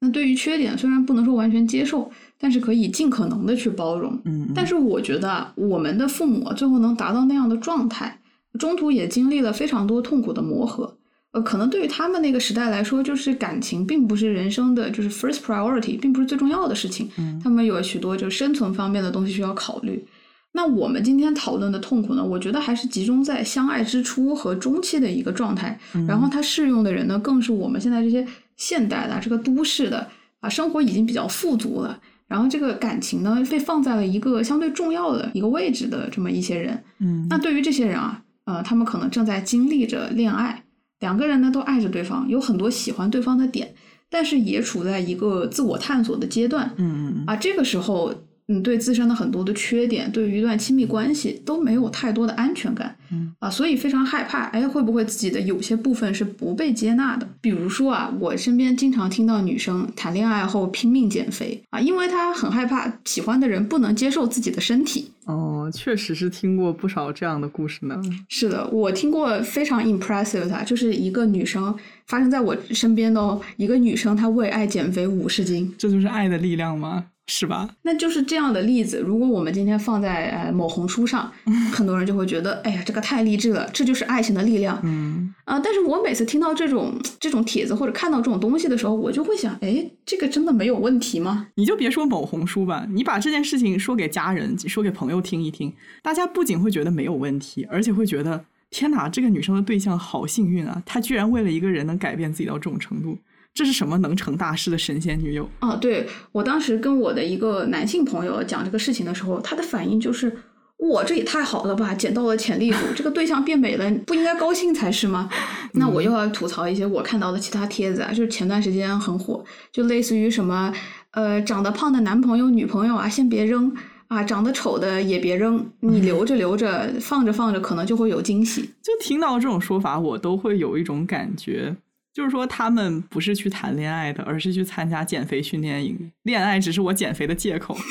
[0.00, 4.20] 那对于缺点，虽然不能说完全接受，但是可以尽可能的去包容。
[4.24, 8.18] 嗯，但是我觉得啊，我们的父母最后能达到那样的状态，
[8.58, 10.98] 中途也经历了非常多痛苦的磨合。
[11.32, 17.08] 呃，可能对于他们那个时代来说，就是感情并不是人生的就是 first priority，并不是最重要的事情。
[17.16, 20.04] 嗯他们有许多就是生存方面的东西需要考虑。
[20.52, 25.80] 那我们今天讨论的痛苦呢，我觉得还是集中在相爱之初和中期的一个状态。
[26.06, 28.26] 然后它适用的人呢，更是我们现在这些
[28.58, 30.06] 现代的、这个都市的
[30.40, 31.98] 啊，生活已经比较富足了。
[32.28, 36.78] 然后这个感情呢，被放在了一个相对重要的一个位置的这么一些人。
[36.98, 40.64] 嗯那对于这些人啊，呃，他们可能正在经历着恋爱，
[41.00, 43.74] 两个人呢都爱着对方，有很多喜欢对方的点，
[44.10, 46.72] 但是也处在一个自我探索的阶段。
[46.76, 48.12] 嗯嗯啊，这个时候，
[48.52, 57.26] 嗯，对自身的很多的缺点，对于一段亲密关系都没有太多的安全感，嗯啊，所以非常害怕，哎，会不会自己的有些部分是不被接纳的？
[57.40, 65.10] 比如说啊，我身边经常听到女生谈恋爱后拼命减肥啊，因为她很害怕喜欢的人不能接受自己的身体。
[65.24, 68.00] 哦，确实是听过不少这样的故事呢。
[68.28, 71.72] 是的，我听过非常 impressive 的，就是一个女生
[72.06, 77.04] 发生在我身边的哦，一个女生她为爱减肥五十斤，这就是爱的力量吗？
[77.26, 77.68] 是吧？
[77.82, 78.98] 那就是这样的例子。
[79.00, 81.30] 如果我们今天放在呃某红书上，
[81.72, 84.80] 很多人就会觉得，哎呀，这个太励志了，这就是爱情的力量。
[84.82, 91.48] 嗯啊、但是我每次听到这种这种帖子或者看到这种东西的时候，我就会想，哎，这个真的没有问题吗？
[91.54, 103.18] 你就别说某红书吧，你把这件事情说给家人、说给朋友听一听，大家不仅会觉得没有问题，而且会觉得天哪，这个女生的对象好幸运啊，她居然为了一个人能改变自己到这种程度，
[103.54, 105.48] 这是什么能成大事的神仙女友？
[105.60, 110.32] 啊，对我当时跟我的一个男性朋友讲这个事情的时候，他的反应就是。
[110.78, 111.94] 我，这也太好了吧！
[111.94, 115.30] 捡到了潜力股，这个对象变美了，不应该高兴才是吗？
[115.74, 120.74] 那我又要吐槽一些我看到的其他帖子啊，就是前段时间很火，就类似于什么
[121.12, 123.72] 呃，长得胖的男朋友、女朋友啊，先别扔
[124.08, 128.62] 啊，长得丑的也别扔，你留着留着，放着放着，可能就会有惊喜。
[128.82, 131.76] 就听到这种说法，我都会有一种感觉，
[132.12, 137.76] 就是说他们不是去谈恋爱的，而是去参加减肥训练营，恋爱只是我减肥的借口。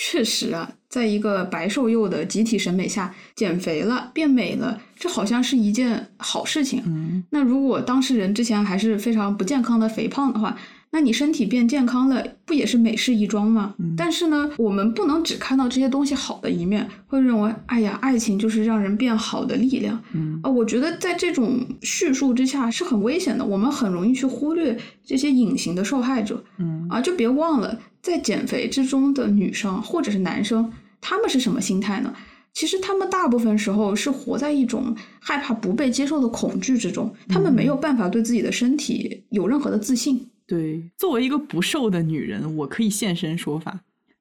[0.00, 6.82] 确实啊，在一个白瘦幼的集体审美下，减肥了、变美了，这好像是一件好事情。
[6.86, 10.56] 嗯那如果当事人之前还是非常不健康的肥胖的话，
[10.90, 13.74] 那你身体变健康了，不也是美事一桩吗？
[13.78, 20.02] 嗯但是呢，我们不能只看到这些东西好的一面，会认为，哎呀，爱情就是让人变好的力量。
[20.14, 26.42] 嗯啊，我觉得在这种叙述之下是很危险的，我们很容易去忽略这些隐形的受害者。
[26.58, 32.12] 嗯啊，就别忘了，在减肥之中的女生或者是男生，他们是什么心态呢？
[32.54, 40.26] 其实他们大部分时候是活在一种害怕不被接受的恐惧之中，他们没有办法对自己的身体有任何的自信。
[40.48, 43.78] 对，作为一个不瘦的女人，我可以现身说法，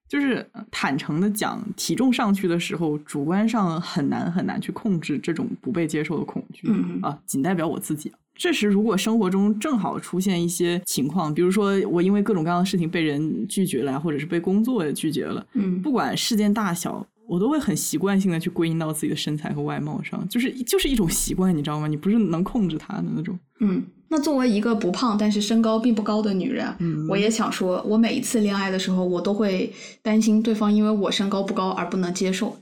[0.09, 8.11] 就是呃坦诚的讲，体重上去的时候，主观上很难很难去控制这种不被接受的恐惧、嗯啊，仅代表我自己。
[8.35, 21.87] 这时，如果生活中正好出现一些情况，比如说我因为各种各样的事情被人拒绝了，或者是被工作拒绝了，嗯不管事件大小，我都会很习惯性的去归因到自己的身材和外貌上，就是就是一种习惯，你知道吗？
[21.87, 23.39] 你不是能控制它的那种。
[23.59, 32.55] 嗯，那作为一个不胖但是身高并不高的女人啊，嗯我也想说，我每一次恋爱的时候，我都会担心对方因为我身高不高而不能接受。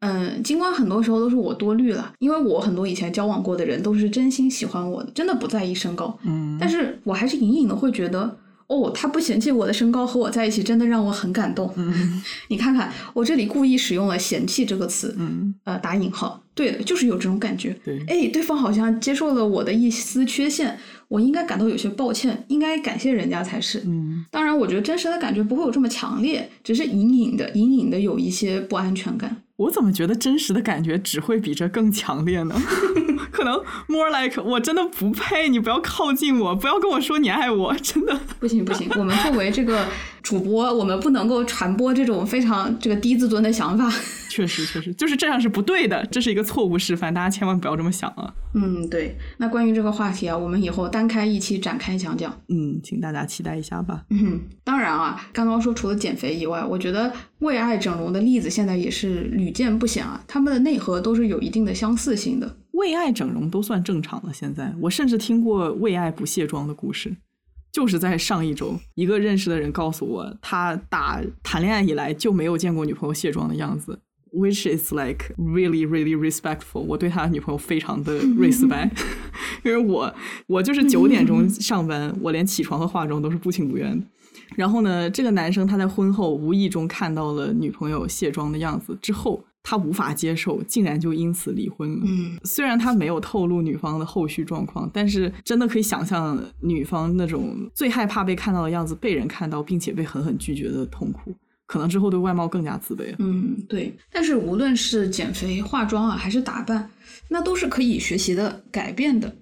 [0.00, 6.18] 嗯，尽管很多时候都是我多虑了，因为我很多以前交往过的人都是真心喜欢我的，真的不在意身高。
[6.24, 8.36] 嗯但是我还是隐隐的会觉得，
[8.66, 11.72] 哦，他不嫌弃我的身高，和我在一起真的让我很感动。
[11.76, 16.42] 嗯 你看看，我这里故意使用了“嫌弃”这个词，嗯，呃，打引号。
[16.54, 17.74] 对的，就是有这种感觉。
[17.84, 23.80] 对，哎，对方好像接受了我的一丝缺陷，我应该感到有些抱歉，应该感谢人家才是。
[23.86, 29.34] 嗯当然，我觉得真实的感觉不会有这么强烈，只是隐隐的、隐隐的有一些不安全感。
[29.56, 32.54] 我怎么觉得真实的感觉只会比这更强烈呢？
[33.42, 38.88] 可可能 more like 我真的不配，你不要靠近我，不要跟我说你爱我，真的 不行不行。
[38.96, 39.84] 我们作为这个
[40.22, 43.92] 主播，我们不能够传播这种非常这个低自尊的想法。
[44.30, 48.32] 确实确实，就是这样是不对的，这是一个错误示范，大家千万不要这么想啊。
[48.54, 49.18] 嗯，对。
[49.38, 52.32] 那关于这个话题啊，我们以后单开一期展开讲讲。
[52.48, 54.04] 嗯，请大家期待一下吧。
[54.10, 62.56] 嗯，当然啊，刚刚说除了减肥以外，我觉得为爱整容的例子现在也是屡见不鲜啊，他们的内核都是有一定的相似性的。
[62.72, 67.16] 为爱整容都算正常了，现在我甚至听过为爱不卸妆的故事。
[67.70, 73.98] 就是在上一周，一个认识的人告诉我，他打谈恋爱以来就没有见过女朋友卸妆的样子。
[74.30, 76.80] Which is like really, really respectful。
[76.80, 78.90] 我对他女朋友非常的 respect，
[79.62, 80.14] 因为我
[80.46, 84.06] 我就是九点钟上班，我连起床和化妆都是不情不愿的。
[84.56, 92.02] 然后呢，这个男生他在婚后无意中看到了女朋友卸妆的样子之后，他无法接受，竟然就因此离婚了。
[92.04, 101.34] 嗯，虽然他没有透露女方的后续状况，但是真的可以想象女方那种最害怕被看到的样子，被人看到并且被狠狠拒绝的痛苦。
[101.64, 103.14] 可能之后对外貌更加自卑。
[103.18, 103.96] 嗯，对。
[104.10, 106.90] 但是无论是减肥、化妆啊，还是打扮，
[107.28, 109.34] 那都是可以学习的、改变的。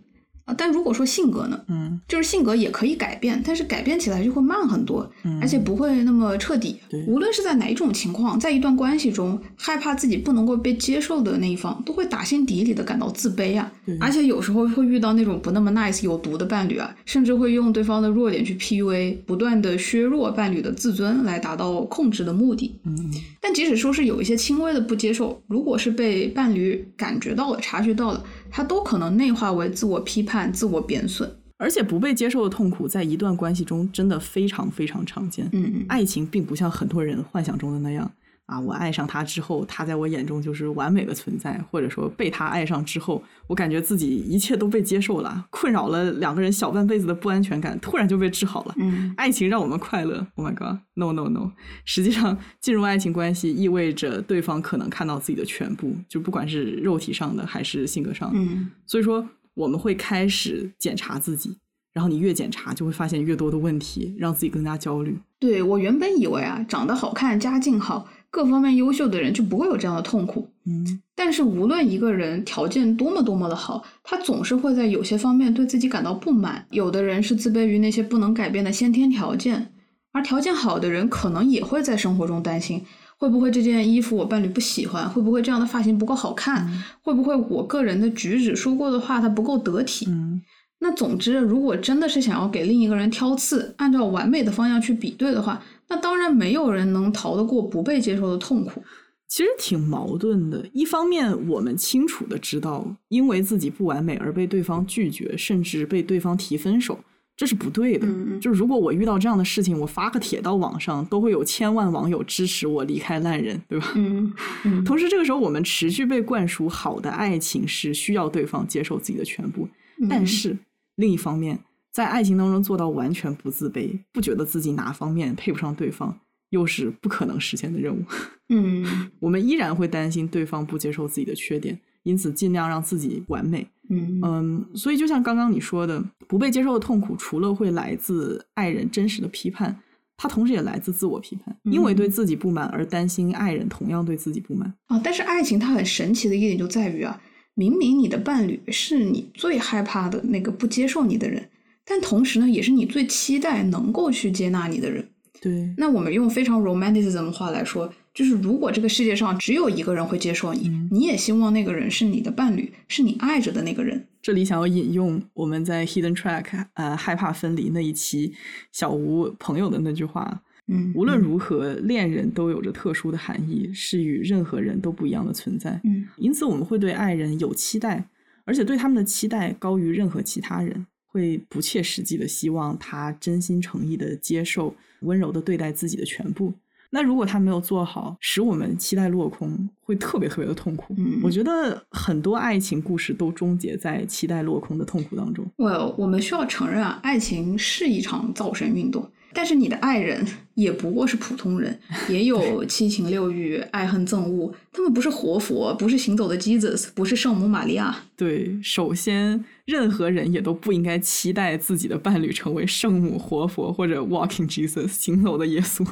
[0.56, 6.76] 但如果说性格呢，嗯，就是性格也可以改变，但是改变起来就会慢很多，而且不会那么彻底。
[7.06, 13.70] 无论是在哪一种情况，在一段关系中，害怕自己不能够被接受的那一方，都会打心底里的感到自卑啊。
[14.00, 22.78] 而且有时候会遇到那种不那么 nice、有毒的伴侣啊，甚至会用对方的弱点去 PUA，不断的削弱伴侣的自尊，来达到控制的目的。
[22.84, 28.22] 嗯，但即使说是有一些轻微的不接受，如果是被伴侣感觉到了、察觉到了。
[28.50, 35.48] 它都可能内化为自我批判、自我贬损，而且不被接受的痛苦，在一段关系中真的非常非常常见。
[35.52, 38.10] 嗯，爱情并不像很多人幻想中的那样
[38.50, 48.74] 啊，我爱上他之后，他在我眼中就是完美的存在，或者说被他爱上之后，我感觉自己一切都被接受了，困扰了两个人小半辈子的不安全感突然就被治好了。
[48.78, 50.26] 嗯， 爱情让我们快乐。
[50.34, 51.52] Oh my god，no no no！
[51.84, 58.38] 实际上，进入爱情关系意味着对方可能看到自己的全部，就不管是肉体上的还是性格上的。
[58.38, 59.24] 嗯，所以说
[59.54, 61.56] 我们会开始检查自己，
[61.92, 65.16] 然后你越检查就会发现越多的问题，让自己更加焦虑。
[65.38, 70.48] 对我原本以为啊，长得好看、家境好、各方面优秀的人就不会有这样的痛苦。
[70.66, 76.64] 嗯，但是无论一个人条件多么多么的好，他总是会在有些方面对自己感到不满。
[76.70, 79.72] 有的人是自卑于那些不能改变的先天条件，
[80.12, 82.84] 而条件好的人可能也会在生活中担心，
[83.16, 85.08] 会不会这件衣服我伴侣不喜欢？
[85.10, 86.68] 会不会这样的发型不够好看？
[87.02, 90.06] 会不会我个人的举止说过的话他不够得体？
[90.08, 90.40] 嗯，
[90.82, 98.82] 那总之，如果真的是想要给另一个人挑刺，按照完美的方向去比对的话，那当然没有人能逃得过不被接受的痛苦。
[99.28, 100.66] 其实挺矛盾的。
[100.72, 106.98] 一方面，我们清楚的知道，因为自己不完美而被对方拒绝，甚至被对方提分手，
[107.36, 108.06] 这是不对的。
[108.08, 113.92] 嗯就是如果我遇到这样的事情，我发个帖到网上，都会有千万网友支持我离开烂人，对吧？
[113.94, 114.32] 嗯
[114.64, 119.68] 嗯 同时，这个时候我们持续被灌输好的爱情是需要对方接受自己的全部，
[120.00, 120.56] 嗯但是
[121.00, 121.58] 另一方面，
[121.90, 126.16] 在爱情当中做到完全不自卑，不觉得自己哪方面配不上对方，
[126.50, 128.04] 又是不可能实现的任务。
[128.52, 133.66] 嗯我们依然会担心对方不接受自己的缺点，因此尽量让自己完美。
[133.88, 139.76] 嗯嗯，所以就像刚刚你说的，不被接受的痛苦，除了会来自爱人真实的批判，
[140.16, 144.72] 它同时也来自自我批判，因为对自己不满而担心爱人同样对自己不满。
[144.86, 147.20] 啊，但是爱情它很神奇的一点就在于啊，
[147.60, 151.46] 明明你的伴侣是你最害怕的那个不接受你的人，
[151.84, 155.06] 但同时呢，也是你最期待能够去接纳你的人。
[155.42, 164.06] 对，那我们用非常 romanticism 的话来说，就是如果这个世界上只有一个人会接受你，你也希望那个人是你的伴侣，是你爱着的那个人。
[164.22, 168.32] 这里想要引用我们在 Hidden Track 呃害怕分离那一期
[168.72, 175.80] 小吴朋友的那句话：嗯，无论如何，恋人都有着特殊的含义，是与任何人都不一样的存在。
[175.84, 178.04] 嗯，因此我们会对爱人有期待，
[178.44, 186.52] 而且对他们的期待高于任何其他人，会不切实际的希望他真心诚意的接受、温柔的对待自己的全部。
[186.92, 190.92] 那如果他没有做好，使我们期待落空，会特别特别的痛苦。
[190.98, 195.46] 嗯我觉得很多爱情故事都终结在期待落空的痛苦当中。
[195.56, 201.78] Well，我们需要承认啊，爱情是一场造神运动，但是你的爱人也不过是普通人，
[202.08, 207.94] 也有七情六欲、爱恨憎恶，他们不是活佛，不是行走的 Jesus，不是圣母玛利亚。
[208.16, 215.86] 对，首先，任何人也都不应该期待自己的伴侣成为圣母、活佛或者 Walking Jesus 行走的耶稣。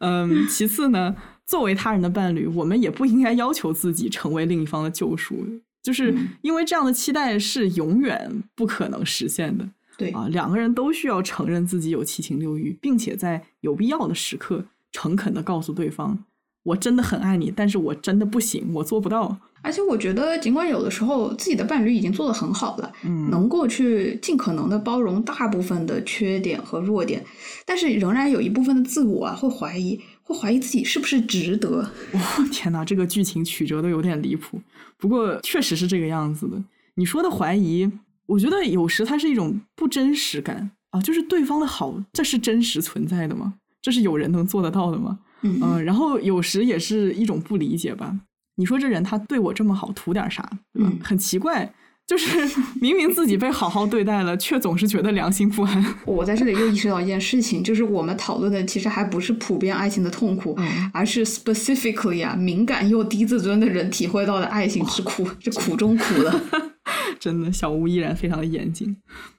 [0.00, 5.46] 嗯， 其次呢，作为他人的伴侣，我们也不应该要求自己成为另一方的救赎。
[5.82, 9.68] 就是嗯因为这样的期待是永远不可能实现的。
[9.96, 16.24] 对啊，两个人都需要承认自己有七情六欲，并且在有必要的时刻诚恳的告诉对方
[16.64, 19.38] ：“我真的很爱你，但是我真的不行，我做不到。
[19.62, 27.24] 而且我觉得，尽管有的时候自己的伴侣已经做得很好了，嗯能够去尽可能的包容大部分的缺点和弱点，
[27.64, 31.78] 但是仍然有一部分的自我啊会怀疑，会怀疑自己是不是值得。”
[32.12, 32.20] 哇，
[32.52, 34.60] 天哪，这个剧情曲折的有点离谱，
[34.98, 36.62] 不过确实是这个样子的。
[36.96, 37.90] 你说的怀疑，
[38.26, 43.54] 我觉得有时它是一种不真实感啊，就是对方的好，这是真实存在的吗？
[43.82, 45.18] 这是有人能做得到的吗？
[45.42, 48.16] 嗯嗯、然后有时也是一种不理解吧。
[48.56, 50.42] 你说这人他对我这么好，图点啥？
[50.72, 50.90] 对吧？
[50.90, 51.70] 嗯很奇怪，
[52.06, 52.38] 就是
[52.80, 55.84] 明明自己被好好对待了，却总是觉得良心不安。
[56.06, 66.40] 我在这里又意识到一件事情，就是我们讨论的其实还不是普遍爱情的痛苦，嗯而是 specifically 啊敏感又低自尊的人体会到的爱情之苦，是苦中苦了。
[67.18, 68.96] 真的，小吴依然非常的严谨。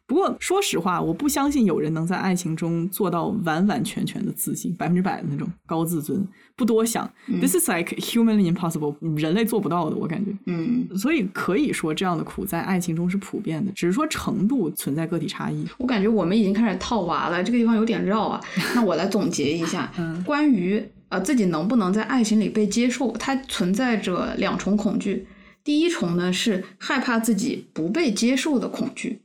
[0.07, 6.27] 不过说实话，我不相信有人能在爱情中做到完完全全的自信，百分之百的那种高自尊。
[6.55, 10.31] 不多想、t h i s is like humanly impossible，人类做不到的，我感觉。
[10.45, 15.65] 嗯，所以可以说，这样的苦在爱情中是普遍的，只是说程度存在个体差异。
[15.79, 18.39] 我感觉我们已经开始套娃了，这个地方有点绕啊。
[18.75, 25.27] 那我来总结一下，嗯关于呃自己能不能在爱情里被接受，它存在着两重恐惧。
[25.65, 29.23] 第一重呢是害怕自己不被接受的恐惧，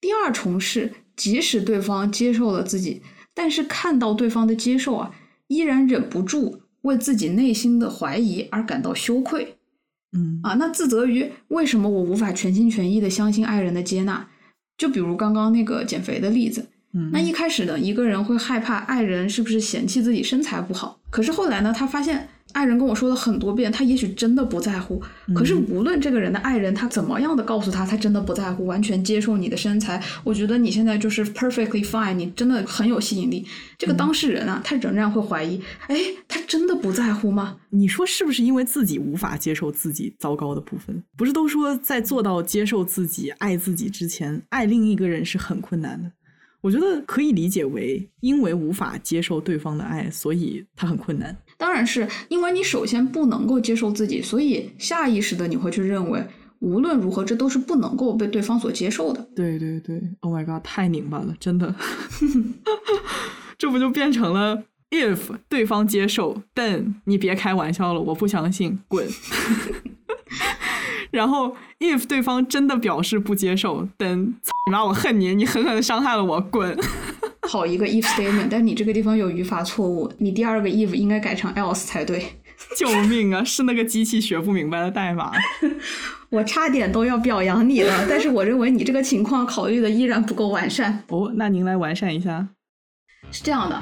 [0.00, 3.02] 第二重是即使对方接受了自己，
[3.34, 5.14] 但是看到对方的接受啊，
[5.46, 9.56] 依然忍不住为自己内心的怀疑而感到羞愧。
[10.16, 14.26] 嗯啊，那自责于为什么我无法全心全意的相信爱人的接纳？
[14.78, 25.02] 就比如刚刚那个减肥的例子，嗯那一开始呢，一个人会害怕爱人是不是嫌弃自己身材不好，可是后来呢，他发现爱人跟我说了很多遍，他也许真的不在乎。
[25.34, 33.46] 可是无论这个人的爱人他怎么样的告诉他，他真的不在乎，完全接受你的身材，我觉得你现在就是 perfectly fine，你真的很有吸引力。
[33.76, 35.96] 这个当事人啊，他仍然会怀疑，哎，
[36.26, 37.56] 他真的不在乎吗？
[37.70, 41.02] 你说是不是因为自己无法接受自己糟糕的部分？
[41.16, 46.10] 不是都说在做到接受自己、爱自己之前，爱另一个人是很困难的？
[46.60, 51.36] 我觉得可以理解为，因为无法接受对方的爱，所以他很困难。
[51.58, 56.24] 当然是因为你首先不能够接受自己，所以下意识的你会去认为，
[56.60, 59.28] 无论如何这都是不能够被对方所接受的。
[59.34, 61.74] 对对对，Oh my god，太拧巴了，真的，
[63.58, 69.06] 这不就变成了 if 对方接受，then 你别开玩笑了，我不相信，滚。
[71.10, 74.34] 然后 if 对方真的表示不接受，then
[74.66, 76.78] 你妈，我恨你，你狠狠的伤害了我，滚。
[77.48, 82.22] 好一个 if statement，但你这个地方有语法错误，你第二个 if 应该改成 else 才对。
[82.76, 83.42] 救命啊！
[83.44, 85.32] 是那个机器学不明白的代码。
[86.28, 91.04] 我差点都要表扬你了，但是我认为你这个情况考虑的依然不够完善。
[91.08, 92.48] 哦，那您来完善一下。
[93.30, 93.80] 是这样的，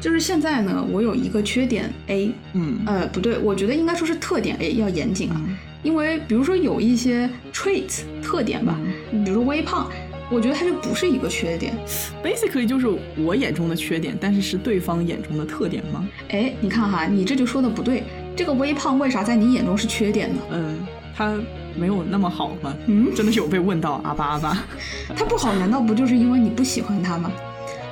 [0.00, 5.36] 就是现在呢，我有一个缺点 A，嗯呃，不对，我觉得应该说是特点 A，要严谨啊。
[5.46, 8.78] 嗯因为比如说有一些 trait 特点吧，
[9.10, 9.90] 比如说微胖，
[10.32, 11.76] 我觉得它就不是一个缺点。
[12.24, 16.08] ，basically 就是我眼中的缺点，但是是对方眼中的特点吗？
[16.30, 18.02] 哎，你看哈，你这就说的不对。
[18.34, 20.40] 这个微胖为啥在你眼中是缺点呢？
[20.52, 20.78] 嗯，
[21.14, 21.38] 他
[21.76, 22.74] 没有那么好吗？
[22.86, 24.64] 嗯，真的是有被问到阿巴阿巴。
[25.14, 27.30] 它不好，难道不就是因为你不喜欢它吗？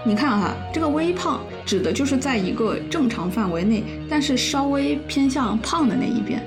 [0.02, 6.42] 你看哈，这个微胖指的就是在一个正常范围内，但是稍微偏向胖的那一边。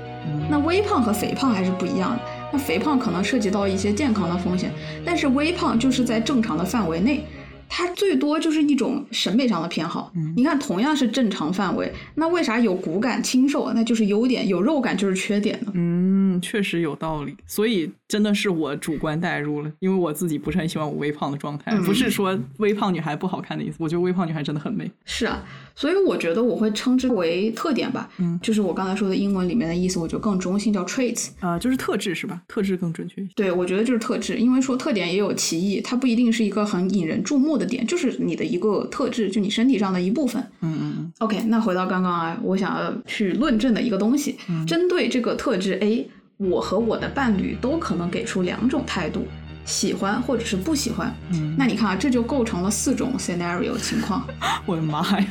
[0.50, 2.20] 那微胖和肥胖还是不一样的。
[2.54, 4.70] 那肥胖可能涉及到一些健康的风险，
[5.04, 7.24] 但是微胖就是在正常的范围内，
[7.68, 10.12] 它最多就是一种审美上的偏好。
[10.36, 15.72] 你看，同样是正常范围，那为啥有骨感清瘦那就是优点，有肉感就是缺点呢？
[15.74, 17.36] 嗯，确实有道理。
[17.44, 23.78] 所以真的是我主观代入了，因为我自己不是很喜欢我微胖的状态，嗯不是说微胖女孩不好看的意思。
[23.80, 24.88] 我觉得微胖女孩真的很美。
[25.04, 25.42] 是啊，
[25.74, 28.08] 所以我觉得我会称之为特点吧。
[28.18, 31.28] 嗯就是我刚才说的英文里面的意思，我觉得更中性，叫 traits。
[31.40, 32.40] 啊、就是特质是吧？
[32.48, 33.26] 特质更准确。
[33.34, 40.42] 对，我觉得就是特质，因为说特点也有歧义，它不一定是一个很引人注目的点，就是你的一个特质，就你身体上的一部分。
[40.60, 49.26] 嗯嗯嗯 OK，那回到刚刚啊，我想要去论证的一个东西，针对这个特质 A，我和我的伴侣都可能给出两种态度，
[49.64, 51.14] 喜欢或者是不喜欢。
[51.32, 54.26] 嗯，那你看啊，这就构成了四种 scenario 情况，
[54.66, 55.26] 我的妈呀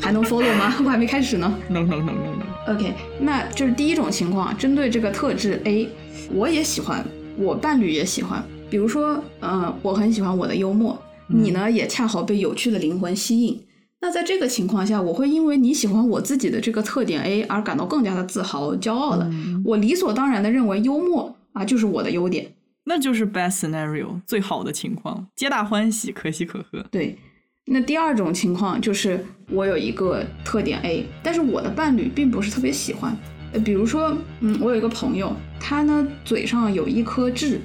[0.00, 0.74] 还能 follow 吗？
[0.84, 1.52] 我还没开始呢。
[1.68, 2.74] 能能能能能。
[2.74, 5.88] OK，那就是第一种情况，针对这个特质 A，
[6.32, 7.04] 我也喜欢，
[7.36, 8.42] 我伴侣也喜欢。
[8.70, 13.62] 比如说，嗯、我很喜欢我的幽默，你呢也恰好被有趣的灵魂吸引。
[14.00, 19.30] 那在这个情况下，我会因为你喜欢我自己的这个特点 A 而感到更加的自豪、骄傲的。
[19.64, 22.52] 我理所当然的认为幽默啊，就是我的优点。
[22.84, 26.84] 那就是 best scenario 最好的情况，皆大欢喜，可喜可贺。
[26.90, 27.18] 对，
[27.66, 33.16] 那第二种情况就是我有一个特点 A，但是我的伴侣并不是特别喜欢。
[33.52, 37.60] 呃，比如说，嗯，我有一个朋友，他呢嘴上有一颗痣，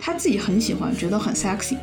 [0.00, 1.76] 他自己很喜欢，觉得很 sexy，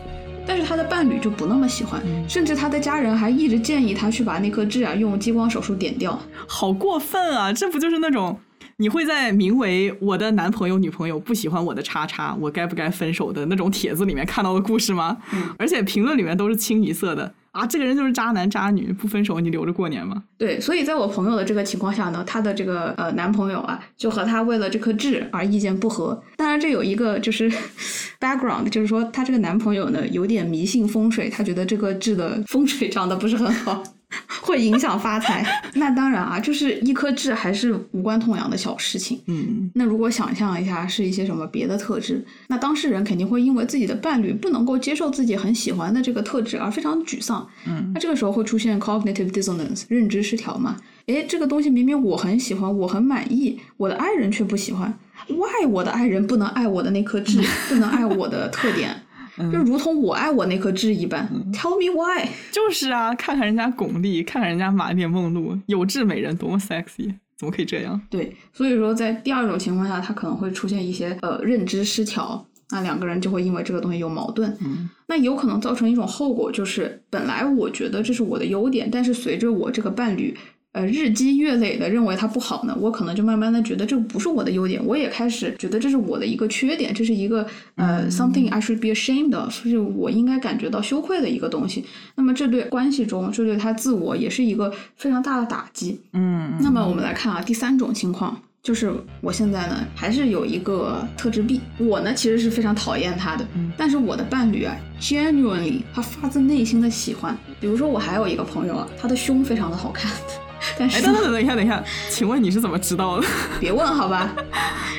[0.45, 6.19] 但是他的伴侣就不那么喜欢，甚至他的家人还一直建议他去把那颗痣啊用激光手术点掉。
[6.47, 7.53] 好过分啊！
[7.53, 8.37] 这不就是那种
[8.81, 15.15] 你会在名为“我的男朋友、女朋友不喜欢我的叉叉，我该不该分手”的那种帖子里面看到的故事吗？
[15.59, 20.23] 而且评论里面都是清一色的啊，这个人就是渣男渣女，不分手你留着过年吗？
[20.35, 26.19] 对，所以在我朋友的这个情况下呢，她的这个呃男朋友啊，就和她为了这颗痣而意见不合。
[26.35, 27.51] 当然，这有一个就是
[28.19, 33.83] background，就是说她这个男朋友呢有点迷信风水，他觉得这个痣的风水长得不是很好。
[34.41, 35.45] 会影响发财，
[35.75, 39.21] 那当然啊，就是一颗痣还是无关痛痒的小事情。
[39.27, 47.47] 嗯，那如果想象一下是一些什么别的特质，那当事人肯定会因为自己的伴侣不能够接受自己很喜欢的这个特质而非常沮丧。
[47.65, 50.77] 嗯，那这个时候会出现 cognitive dissonance 认知失调嘛？
[51.07, 54.93] 诶，这个东西明明我很喜欢，我很满意，我的爱人却不喜欢
[55.27, 59.00] ，why 我的爱人不能爱我的那颗痣，不能爱我的特点？
[59.37, 61.27] 就如同我爱我那颗痣一般。
[61.53, 62.27] Tell me why？
[62.51, 67.99] 就是啊，看看人家巩俐，看看人家马甸梦露，有痣美人多么 sexy，怎么可以这样？
[68.09, 74.55] 对，所以说在第二种情况下，他可能会出现一些呃认知失调，那两个人就会因为这个东西有矛盾。
[74.59, 80.37] 嗯，那有可能造成一种后果，就是本来我觉得这是我的优点，但是随着我这个伴侣。
[80.73, 87.45] 呃，日积月累的认为它不好呢，我可能就慢慢的觉得这不是我的优点，我也开始觉得这是我的一个缺点，这是一个
[87.75, 91.83] 呃 something I should be ashamed of，是我应该感觉到羞愧的一个东西。
[92.15, 95.99] 那么这对关系中，这对他自我也是一个非常大的打击。
[96.13, 103.45] 嗯，那么我们来看啊，第三种情况就是我现在呢还是有一个特质 B，我呢其实是非常讨厌他的，
[103.75, 107.37] 但是我的伴侣啊 genuinely 他发自内心的喜欢。
[107.59, 110.09] 比如说我还有一个朋友啊，他的胸非常的好看。
[110.77, 113.27] 但是，哎，等等等一下，等一下，请问你是怎么知道的？
[113.59, 114.33] 别问好吧。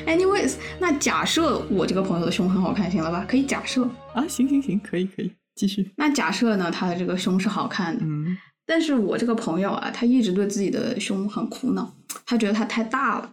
[0.07, 3.25] Anyways，那假设我这个朋友的胸很好看，行了吧？
[3.29, 3.83] 可以假设
[4.15, 5.93] 啊，行行行，可以可以，继续。
[5.97, 8.37] 那假设呢，他的这个胸是好看的，嗯，
[8.67, 11.95] 但是我这个朋友啊，他一直对自己的胸很苦恼，
[12.27, 13.31] 他觉得他太大了。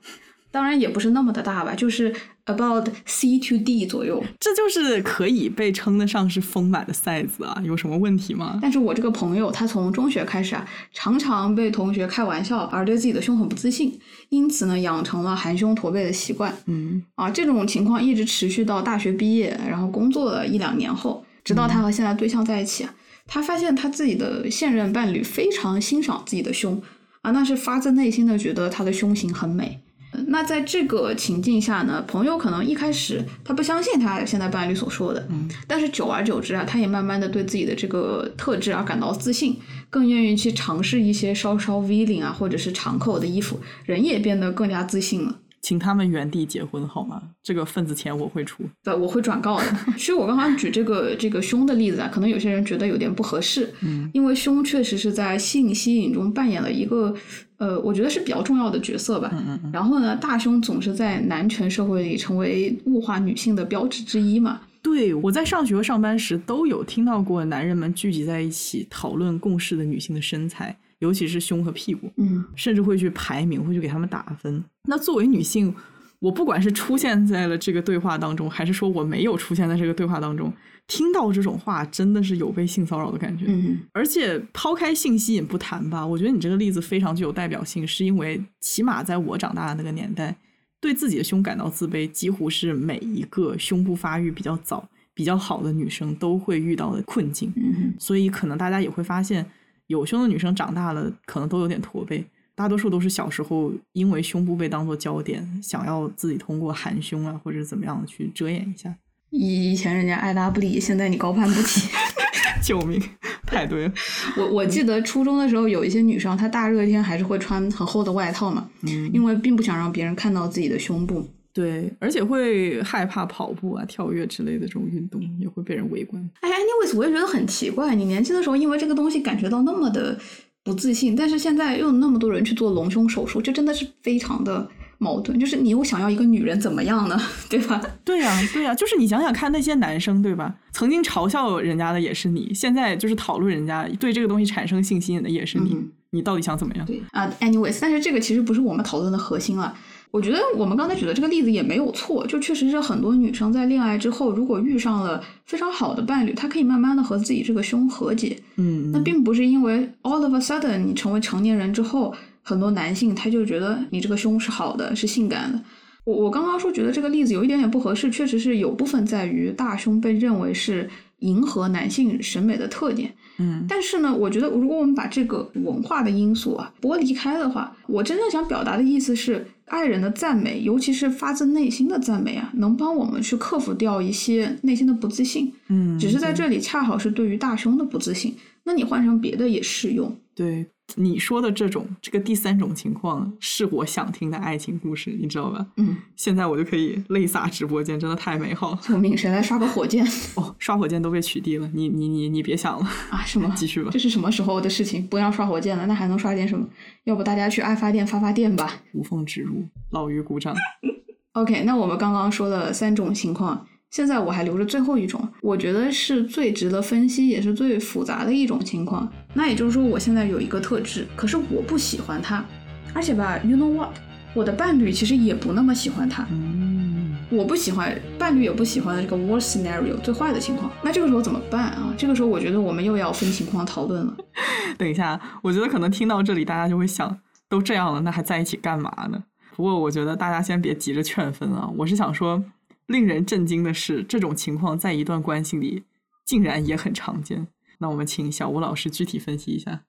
[0.51, 2.13] 当然也不是那么的大吧，就是
[2.45, 8.57] about C to D 左右，这就是可以被称得上是丰满的 size 啊，有什么问题吗？
[8.61, 16.51] 但是我这个朋友他从中学开始啊，常常被同学开玩笑，而对自己的胸很不自信，因此呢，养成了含胸驼背的习惯。
[16.65, 22.95] 嗯，啊，这种情况一直持续到大学毕业，然后工作了一两年后，直到他和现在对象在一起啊，
[23.27, 26.81] 他发现他自己的现任伴侣非常欣赏自己的胸
[27.21, 29.79] 啊，那是发自内心的觉得他的胸型很美。
[30.27, 39.57] 那在这个情境下呢，朋友可能一开始他不相信他现在伴侣所说的，嗯，但是久而久之啊，他也慢慢的对自己的这个特质而感到自信，
[39.89, 45.37] 更愿意去尝试一些稍稍 V 领啊或者是长扣的衣服，人也变得更加自信了。
[45.61, 47.21] 请他们原地结婚好吗？
[47.43, 48.63] 这个份子钱我会出。
[48.83, 49.65] 对，我会转告的。
[49.97, 57.13] 其实我刚刚举这个这个胸的例子啊，可能有些人觉得有点不合适，嗯，因为胸确实是在性吸引中扮演了一个
[57.57, 59.29] 呃，我觉得是比较重要的角色吧。
[59.33, 59.71] 嗯嗯嗯。
[59.73, 64.61] 然后呢，大胸总是在男权社会里成为物化女性的标志之一嘛。
[64.81, 70.77] 对，我在上学和上班时都有听到过男人们聚集在一起讨论共事的女性的身材。
[70.99, 74.63] 尤其是胸和屁股，嗯，甚至会去排名，会去给他们打分。
[74.83, 75.73] 那作为女性，
[76.19, 80.51] 我不管是出现在了这个对话当中，还是说我没有出现在这个对话当中，
[80.87, 83.45] 听到这种话，真的是有被性骚扰的感觉。
[83.47, 90.35] 嗯，而且抛开性吸引不谈吧，我觉得你这个例子非常具有代表性，是因为起码在我长大的那个年代，
[90.81, 97.53] 对自己的胸感到自卑，几乎是每一个胸部发育比较早、比较好的女生都会遇到的困境。
[97.55, 99.49] 嗯，所以可能大家也会发现。
[99.89, 102.23] 有胸的女生长大了，可能都有点驼背。
[102.53, 108.93] 大多数都是小时候因为胸部被当做焦点，想要自己通过含胸啊，或者怎么样去遮掩一下。
[109.31, 111.89] 以以前人家爱答不理，现在你高攀不起，
[112.61, 113.01] 救命！
[113.47, 113.93] 太对了。
[114.37, 121.27] 我我记得初中的时候，有一些女生，她大热天还是会穿很厚的外套嘛，嗯，因为并不想让别人看到自己的胸部。
[121.59, 126.23] 对，而且会害怕跑步啊、跳跃之类的这种运动也会被人围观。
[126.39, 130.17] 哎，anyways，我也觉得很奇怪，你年轻的时候因为这个东西感觉到那么的
[130.63, 134.65] 不自信，但是现在又有那么多人去做隆胸手术，这真的是非常的
[134.99, 135.37] 矛盾。
[135.37, 137.19] 就是你又想要一个女人怎么样呢？
[137.49, 137.81] 对吧？
[138.05, 140.55] 对呀，对呀，就是你想想看那些男生，对吧？
[140.71, 145.75] 曾经嘲笑人家的也是你，现在就是讨论人家对这个东西产生性吸引的也是你，
[146.11, 146.85] 你到底想怎么样？
[146.85, 149.75] 对啊，anyways，但是这个其实不是我们讨论的核心了。
[150.11, 158.35] 我觉得我们刚才举的这个例子也没有错，就确实是很多女生在恋爱之后，如果遇上了非常好的伴侣，她可以慢慢的和自己这个胸和解。
[158.55, 165.61] 嗯，那并不是因为 all of a sudden 你成为成年人之后，很多男性他就觉得你这个胸是好的，是性感的。
[166.05, 170.89] 我我刚刚说觉得这个例子有一点点不合适，确实是有部分在于大胸被认为是
[171.19, 173.13] 迎合男性审美的特点。
[173.39, 185.51] 嗯，但是呢，我觉得如果我们把这个文化的因素啊剥离开的话，我真正想表达的意思是，爱人的赞美，尤其是发自内心的赞美啊，能帮我们去克服掉一些内心的不自信。
[185.69, 190.15] 嗯，只是在这里恰好是对于大胸的不自信，那你换成别的也适用。
[190.35, 190.65] 对
[190.95, 195.65] 你说的这种这个第三种情况，是我想听的爱情故事，你知道吧？
[195.77, 198.79] 嗯，现在我就可以泪洒直播间，真的太美好了。
[198.81, 199.17] 救命！
[199.17, 202.85] 谁来刷个火箭 哦，刷火箭都被取缔了，你你你你别想了。
[203.09, 203.23] 啊？
[203.25, 203.51] 什么？
[203.55, 203.99] 继续吧这。
[203.99, 205.05] 是什么时候的事情？
[205.07, 206.67] 不要刷火箭了，那还能刷点什么？
[207.05, 208.81] 要不大家去爱发电发发电吧。
[208.93, 210.55] 无缝植入，老于鼓掌。
[211.33, 219.11] OK，那我们刚刚说了三种情况，现在我还留着最后一种，我觉得是最值得分析，也是最复杂的一种情况。
[219.33, 222.45] 那也就是说，我现在有一个特质，可是我不喜欢它，
[222.93, 223.89] 而且吧，you know what，
[224.35, 226.23] 我的伴侣其实也不那么喜欢它。
[226.29, 231.91] 嗯，我不喜欢，伴侣也不喜欢的这个 worst scenario 最坏的情况，那这个时候怎么办啊？
[231.97, 234.15] 这个时候我觉得我们又要分情况讨论了。
[234.77, 237.17] 等一下，我觉得可能听到这里，大家就会想，
[237.49, 239.23] 都这样了，那还在一起干嘛呢？
[239.55, 242.41] 不过我觉得大家先别急着劝分啊，我是想说，
[242.89, 245.83] 令人震惊的是，这种情况在一段关系里
[246.25, 247.47] 竟然也很常见。
[247.77, 249.83] 那我们请小吴老师具体分析一下。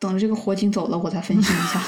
[0.00, 1.80] 等着这个火警走了，我再分析一下。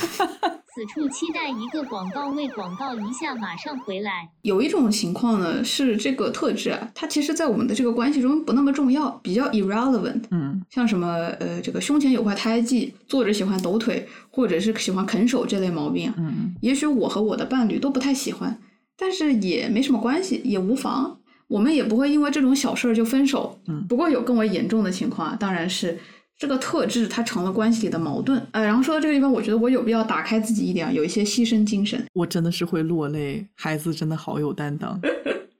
[0.79, 4.29] 此处期待一个广告，位广告一下，马上回来。
[4.43, 10.23] 有一种情况呢，是这个特质啊，它其实在我们的这个关系中不那么重要，比较 irrelevant。
[10.31, 11.09] 嗯像什么
[11.41, 18.61] 呃，这个胸前有块胎记，坐着喜欢抖腿，或者是喜欢啃手这类毛病啊，嗯也许我和我的伴侣都不太喜欢，
[18.99, 23.59] 但是也没什么关系，也无妨，我们也不会因为这种小事儿就分手。
[23.69, 25.97] 嗯不过有更为严重的情况啊，当然是
[26.37, 28.45] 这个特质它成了关系里的矛盾。
[28.51, 32.05] 呃，然后说到这个地方，我觉得我有必要打开自己一点啊，有一些牺牲精神。
[32.13, 35.01] 我真的是会落泪，孩子真的好有担当。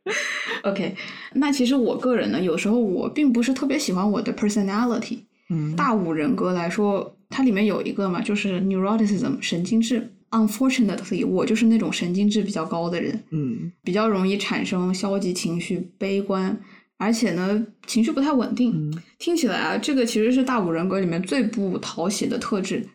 [0.65, 0.97] OK，
[1.35, 5.21] 那其实我个人呢，有时候我并不是特别喜欢我的 personality。
[5.51, 10.13] 嗯大五人格来说，它里面有一个嘛，就是 neuroticism 神经质。
[10.31, 16.61] Unfortunately，我就是那种神经质比较高的人，嗯比较容易产生消极情绪、悲观，
[16.99, 18.73] 而且呢，情绪不太稳定。
[18.75, 22.87] 嗯听起来啊，这个其实是大五人格里面最不讨喜的特质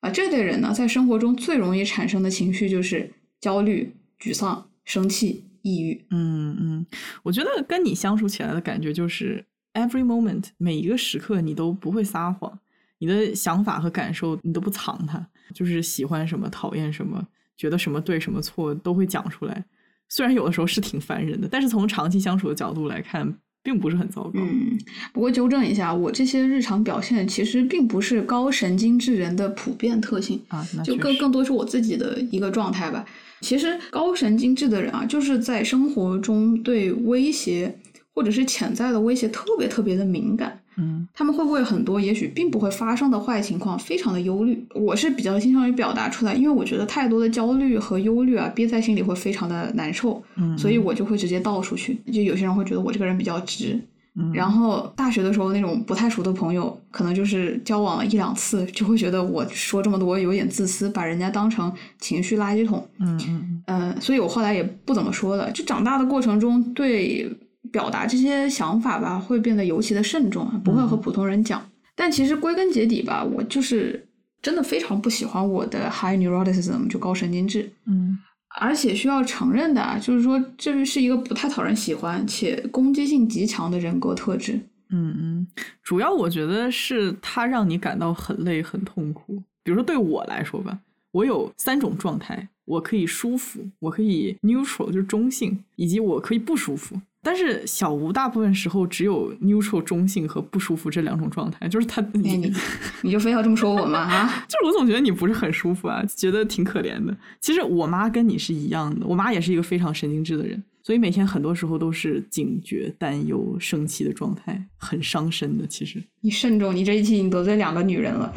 [0.00, 0.10] 啊。
[0.10, 6.04] 这类人呢，在生活中最容易产生的情绪就是焦虑、沮丧、生气、抑郁。
[6.10, 6.86] 嗯嗯，
[7.22, 12.58] 我觉得跟你相处起来的感觉就是 every moment 每一个时刻你都不会撒谎，
[12.98, 17.26] 你的想法和感受你都不藏它，就是喜欢什么讨厌什么，
[17.56, 19.64] 觉得什么对什么错都会讲出来。
[20.08, 24.32] 虽然有的时候是挺烦人的，但是从长期相处的角度来看，并不是很糟糕。
[24.34, 24.78] 嗯，
[25.12, 30.40] 不过纠正一下，我这些日常表现其实并不是高神经质人的普遍特性。
[30.48, 33.04] 啊，那就更更多是我自己的一个状态吧。
[33.40, 37.76] 其实高神经质的人啊，就是在生活中对威胁
[38.14, 40.60] 或者是潜在的威胁特别特别的敏感。
[40.76, 44.66] 嗯他们会为很多也许并不会发生的坏情况非常的忧虑。
[44.74, 51.98] 我是比较倾向于表达出来，因为我觉得太多的焦虑和忧虑啊憋在心里会非常的难受，嗯，所以我就会直接倒出去。
[52.12, 53.80] 就有些人会觉得我这个人比较直，
[54.14, 62.86] 嗯然后大学的时候，那种不太熟的朋友，可能就是交往了一两次，就会觉得我说这么多有点自私，把人家当成情绪垃圾桶。
[62.98, 65.50] 嗯嗯嗯、所以我后来也不怎么说了。
[65.52, 67.30] 就长大的过程中，对
[67.70, 71.64] 表达这些想法吧，会变得尤其的慎重，不会和普通人讲。
[71.94, 74.06] 但其实归根结底吧，我就是
[74.42, 77.70] 真的非常不喜欢我的 high neuroticism，就高神经质。
[77.86, 78.18] 嗯
[78.58, 84.58] 而且需要承认的啊，就是说这是一个不太讨人喜欢且攻击性极强的人格特质。
[84.88, 85.46] 嗯嗯，
[85.82, 89.42] 主要我觉得是它让你感到很累、很痛苦。
[89.62, 90.78] 比如说对我来说吧，
[91.10, 96.98] 我有三种状态：我可以舒服，我可以 neutral，就是中性，以及我可以不舒服。
[97.26, 102.52] 但是小吴大部分时候只有 neutral 中性和不舒服这两种状态，就是他，哎，你
[103.02, 103.98] 你就非要这么说我吗？
[103.98, 107.16] 啊， 就是我总觉得你不是很舒服啊，觉得挺可怜的。
[107.40, 115.66] 其实我妈跟你是一样的，我妈也是一个非常神经质的人，所以每天很多时候都是警觉、担忧、生气的状态，很伤身的。
[115.66, 118.32] 其实你慎重，你这一期已经得罪两个女人了。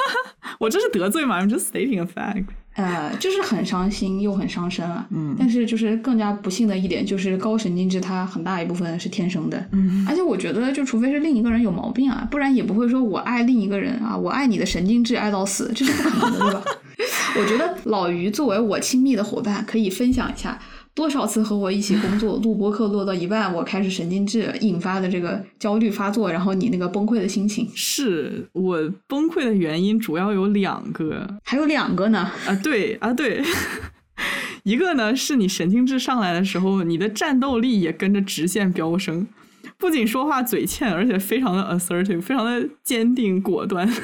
[0.58, 2.46] 我这是得罪吗？I'm just stating a fact。
[2.74, 5.06] 呃，就是很伤心又很伤身啊。
[5.10, 9.68] 嗯但是就是更加不幸的一点，就是高神经质它很大一部分是天生的。
[9.72, 16.62] 嗯而且我觉得，就除非是另一个人有毛病啊，不然也不会说我爱另一个人啊，我爱你的神经质爱到死，这是不可能的，对吧？
[17.38, 20.58] 我觉得老于作为我亲密的伙伴，可以分享一下
[20.94, 27.68] 多少次和我一起工作 录播课录到一半，我开始神经质引发的这个焦虑发作，然后你那个崩溃的心情。
[27.74, 32.30] 是我崩溃的原因主要有两个，还有两个呢。
[32.46, 33.42] 啊，对啊，对。
[34.64, 39.26] 一个呢，是你神经质上来的时候，你的战斗力也跟着直线飙升，
[39.76, 43.88] 不仅说话嘴欠，而且非常的 assertive，非常的坚定果断。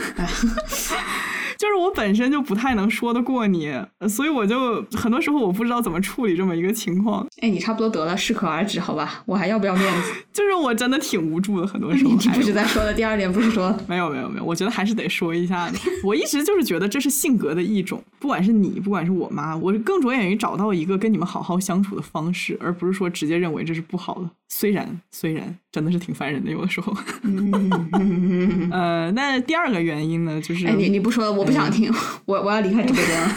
[1.58, 3.68] 就是我本身就不太能说得过你，
[4.08, 7.26] 所以我就很多时候我不知道怎么处理这么一个情况。
[7.40, 9.22] 哎，你差不多得了，适可而止，好吧？
[9.26, 10.12] 我还要不要面子？
[10.32, 12.12] 就是我真的挺无助的，很多时候。
[12.12, 14.44] 你不是在说的第二点，不是说没有没有没有？
[14.44, 15.78] 我觉得还是得说一下的。
[16.04, 24.30] 我一直就是觉得这是性格的一种，不管是你，不管是我妈，我更着眼于找到一个跟你们好好相处的方式，而不是说直接认为这是不好的。
[24.48, 26.92] 虽然虽然真的是挺烦人的，有的时候。
[28.72, 31.92] 呃，那第二个原因呢，就是哎，你你不说了，我不想听，
[32.24, 33.34] 我我要离开直播间了。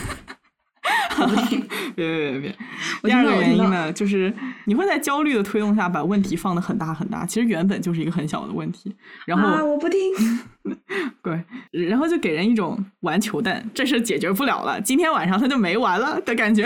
[1.94, 2.56] 别别别别！
[3.04, 4.34] 第二个原因呢，就是
[4.66, 8.96] 你会在焦虑的推动下把问题放的很大很大，其实原本就是一个很小的问题。
[9.26, 10.00] 然后啊，我不听。
[11.22, 11.44] 对，
[11.88, 16.66] 然后就给人一种玩球蛋，这事解决不了了，今天晚上他就没完了的感觉。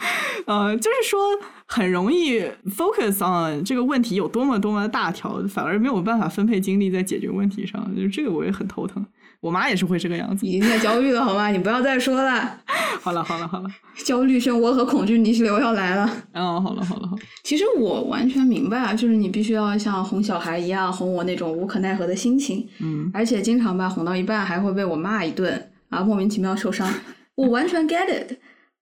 [0.46, 1.20] 呃，就是说
[1.66, 9.04] 很容易 focus on 这个问题有多么多么大条，反而没有办法分配精力在解决问题上，就是这个我也很头疼。
[9.40, 11.48] 我妈也是会这个样子，已经在焦虑了，好吗？
[11.48, 12.60] 你不要再说了。
[13.00, 13.68] 好了好了好了，
[14.04, 16.04] 焦虑漩涡和恐惧泥石流要来了。
[16.34, 17.16] 哦，好了好了好。
[17.42, 26.92] 其实我完全明白啊，就是你必须要像哄小孩一样哄我那种无可奈何的心情，嗯，而且经常吧哄到一半还会被我骂一顿啊，莫名其妙受伤。
[27.36, 28.36] 我完全 get it。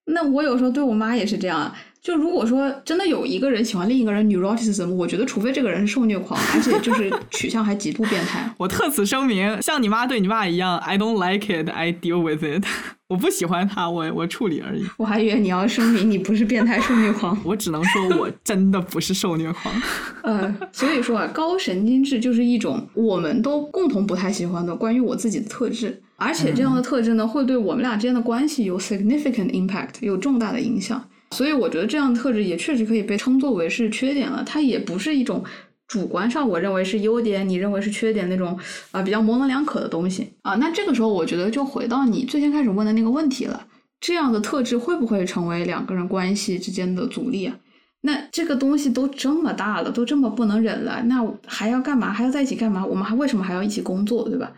[0.09, 1.73] 那我有时候对我妈也是这样。
[2.01, 8.51] 就如果说真的有一个人喜欢另一个人 neuroticism，我觉得除非这个人是受虐狂，而且就是取向还极度变态。
[8.57, 12.65] 我特此声明，像你妈对你爸一样，I don't like it, I deal with it。
[13.09, 14.87] 我不喜欢他，我我处理而已。
[14.97, 17.37] 我还以为你要声明你不是变态受虐狂。
[17.45, 19.75] 我只能说我真的不是受虐狂。
[20.23, 31.03] 呃，所以说啊，高神经质就是一种我们都共同不太喜欢的关于我自己的特质，而且这样的特质呢，会对我们俩之间的关系有 significant impact，有重大的影响。
[31.31, 35.45] 所以我觉得这样的特质也确实可以被称作为是缺点了，它也不是一种
[35.87, 38.59] 主观上我认为是优点，你认为是缺点那种
[38.91, 40.55] 啊比较模棱两可的东西啊。
[40.57, 43.67] 那这个时候我觉得就回到你最先开始问的那个问题了，
[44.01, 47.55] 这样的特质会不会成为两个人关系之间的阻力啊？
[48.01, 52.13] 那这个东西都这么大了，都这么不能忍了，那还要干嘛？
[52.13, 52.85] 还要在一起干嘛？
[52.85, 54.53] 我们还为什么还要一起工作，对吧？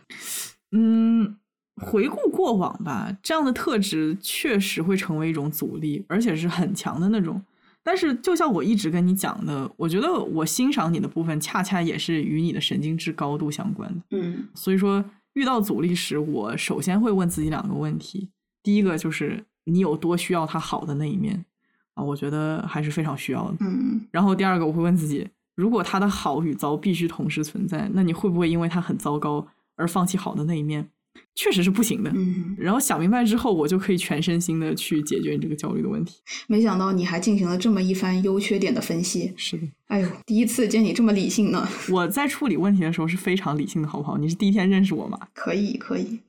[0.70, 1.36] 嗯。
[1.80, 7.42] 回顾过往吧，这样的特质确实会成为一种阻力，而且是很强的那种。
[7.82, 14.00] 但是，就像我一直跟你讲的，我觉得我欣赏你的部分，恰恰也是与你的神经质高度相关的。
[14.10, 15.02] 嗯，所以说
[15.32, 18.28] 遇到阻力时，我首先会问自己两个问题：
[18.62, 21.42] 第一个就是你有多需要他好的那一面
[21.94, 22.04] 啊？
[22.04, 23.56] 我觉得还是非常需要的。
[23.60, 30.86] 嗯，然后第二个我会问自己：如果他的好与糟必须同时存在，那你会不会因为他很糟糕而放弃好的那一面？
[31.34, 36.16] 确实是不行的，嗯，然后想明白之后，我就可以全身心的去解决你这个焦虑的问题。
[36.46, 41.66] 没想到你还进行了这么一番优缺点的分析，是的，哎呦，第一次见你这么理性呢。
[41.90, 44.18] 我在处理问题的时候是非常理性的，好不好？
[44.18, 45.18] 你是第一天认识我吗？
[45.34, 46.20] 可以，可以。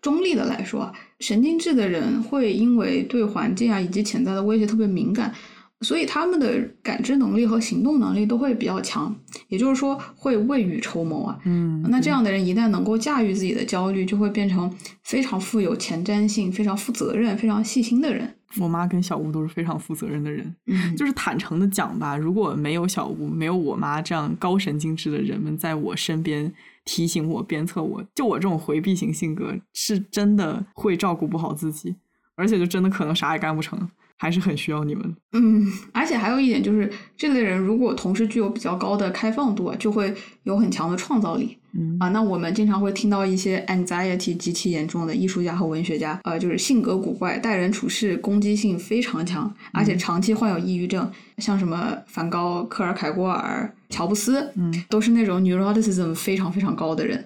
[0.00, 5.34] 中立的来说，神经质的人会因为对环境啊以及潜在的威胁特别敏感。
[5.82, 9.14] 所以他们的感知能力和行动能力都会比较强，
[9.46, 11.38] 也就是说会未雨绸缪啊。
[11.44, 14.72] 嗯，那这样的人一旦能够驾驭自己的焦虑，就会变成
[15.04, 18.34] 非常富有前瞻性、非常负责任、非常细心的人。
[18.58, 20.52] 我妈跟小吴都是非常负责任的人。
[20.66, 26.52] 嗯，就是坦诚的讲吧，如果没有小吴，没有我妈这样高神经质的人们在我身边
[26.84, 31.94] 提醒我、鞭策我，就我这种回避型性格，是真的会照顾不好自己，
[32.34, 33.88] 而且就真的可能啥也干不成。
[34.18, 35.16] 还是很需要你们。
[35.32, 40.12] 嗯，而且还有一点就是，这类人如果同时具有比较高的开放度啊，就会
[40.42, 41.56] 有很强的创造力。
[41.74, 57.22] 嗯啊，那我们经常会听到一些 anxiety 极其严重的艺术家和文学家，呃，就是性格古怪、待人处事攻击性非常强，而且长期患有抑郁症，像什么梵高、克尔凯郭尔、乔布斯，嗯，都是那种 neuroticism 非常非常高的人。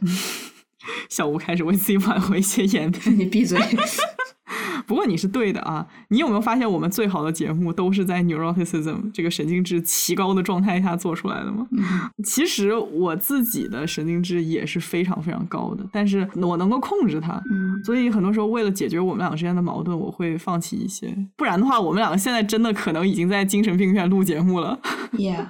[1.08, 3.56] 小吴开始为自己挽回一些颜面，你闭嘴。
[4.86, 5.86] 不过你是对的啊！
[6.08, 11.66] 你有没有发现，我们最好的节目都是在 neuroticism 这个神经质奇高的状态下做出来的吗？
[12.24, 17.40] 其实我自己的神经质也是非常非常高的，但是我能够控制它。
[17.50, 21.14] 嗯，所以很多时候为了解决我们两个之间的矛盾，我会放弃一些。
[21.36, 24.78] 不然的话，我们两个现在真的可能已经在精神病院录节目了。
[25.12, 25.46] Yeah，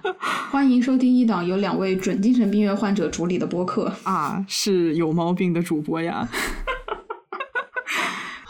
[0.50, 6.28] 欢迎收听一档由两位准精神病院患者主理的播客 啊，是有毛病的主播呀。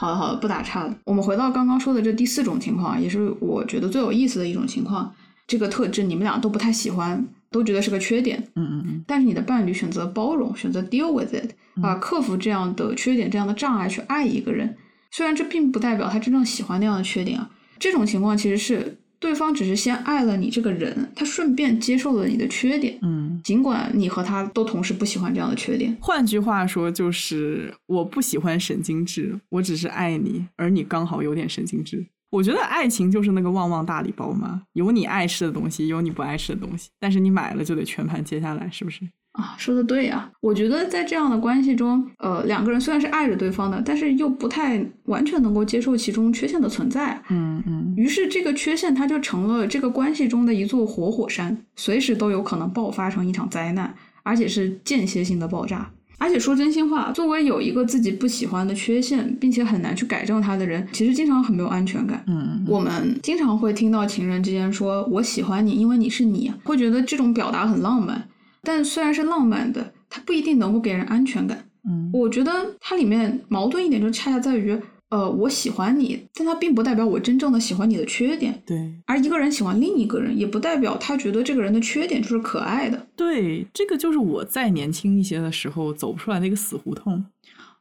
[0.02, 0.92] 好的，好的，不打岔了。
[1.04, 5.14] 我们回到刚刚说的这第四种情况，也是我觉得最有意思的一种情况。
[5.46, 8.42] 这个特质你们俩都不太喜欢，都觉得是个缺点。
[8.56, 11.52] 嗯嗯嗯，但是你的伴侣选择包容，选择 deal with it，
[11.84, 14.76] 啊，克服这样的缺点、这样的障碍去爱一个人。
[15.10, 22.98] 虽然这并不代表他真正喜欢那样的缺点啊，这种情况其实是对方只是先爱了你这个人，他顺便接受了你的缺点。
[23.02, 25.96] 嗯，尽管你和他都同时不喜欢这样的缺点。
[26.00, 32.04] 换句话说，就是我不喜欢神经质，我只是爱你，而你刚好有点神经质。
[32.30, 39.08] 我觉得爱情就是那个旺旺大礼包嘛，有你爱吃的东西，有你不爱吃的东西，但是你买了就得全盘接下来，是不是？
[39.32, 40.30] 啊，说的对呀。
[40.40, 47.20] 我觉得在这样的关系中，呃，两个人虽然是爱着对方的，但是又不太完全能够接受其中缺陷的存在。
[47.30, 47.94] 嗯嗯。
[47.96, 55.90] 于是这个缺陷它就成了这个关系中的一座活火山，随时都有可能爆发成一场灾难，而且是间歇性的爆炸。
[56.18, 62.22] 而且说真心话，作为有一个自己不喜欢的缺陷，并且很难去改正它的人，其实经常很没有安全感。
[62.28, 68.28] 嗯，我们经常会听到情人之间说“我喜欢你，因为你是你”，会觉得这种表达很浪漫。
[68.62, 71.68] 但虽然是浪漫的，它不一定能够给人安全感。
[71.88, 74.78] 嗯，我觉得它里面矛盾一点就恰恰在于。
[75.10, 78.62] 呃，我喜欢你，但它并不代表我真正的喜欢你的缺点。
[78.64, 83.06] 对，而一个人喜欢另一个人，也不代表他觉得这个人的缺点就是可爱的。
[83.14, 87.22] 对，这个就是我在年轻一些的时候走不出来的一个死胡同。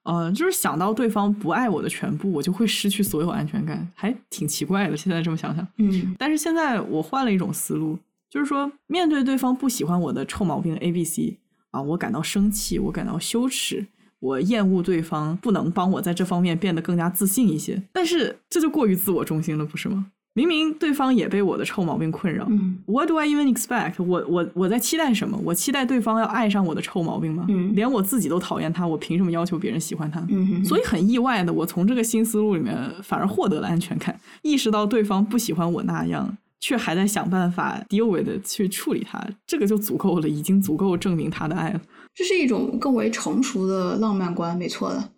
[0.04, 4.98] 呃，就是想到对方不爱我的全部，我就会失去所有安全感，还挺奇怪的。
[4.98, 7.98] 现在这么想想，嗯，但是现在我换了一种思路，
[8.32, 11.38] 就是说面对对方不喜欢我的臭毛病 A、B、C
[11.70, 13.86] 啊，我感到生气，我感到羞耻。
[14.20, 20.06] 我厌恶对方不能帮我在这方面变得更加自信一些，但是这就过于自我中心了，不是吗？
[20.34, 22.46] 明明对方也被我的臭毛病困扰。
[22.50, 24.02] 嗯，What do I even expect？
[24.02, 25.38] 我我我在期待什么？
[25.44, 27.46] 我期待对方要爱上我的臭毛病吗？
[27.50, 30.26] 嗯，连我自己都讨厌他，我凭什么要求别人喜欢他？
[30.30, 41.82] 嗯，所以很意外的，我从这个新思路里面反而获得了安全感，意识到对方不喜欢我那样，却还在想办法 deal with 去处理它，这个就足够了，已经足够证明他的爱了。
[42.14, 45.10] 这是一种更为成熟的浪漫观，没错的。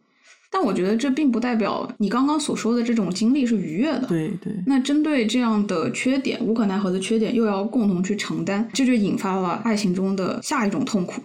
[0.49, 4.05] 但我觉得这并不代表你刚刚所说的这种经历是愉悦的。
[4.07, 4.53] 对对。
[4.67, 11.21] 那针对这样的缺点，无可奈何的缺点，又要共同去承担，这就引发了爱情中的下一种痛苦。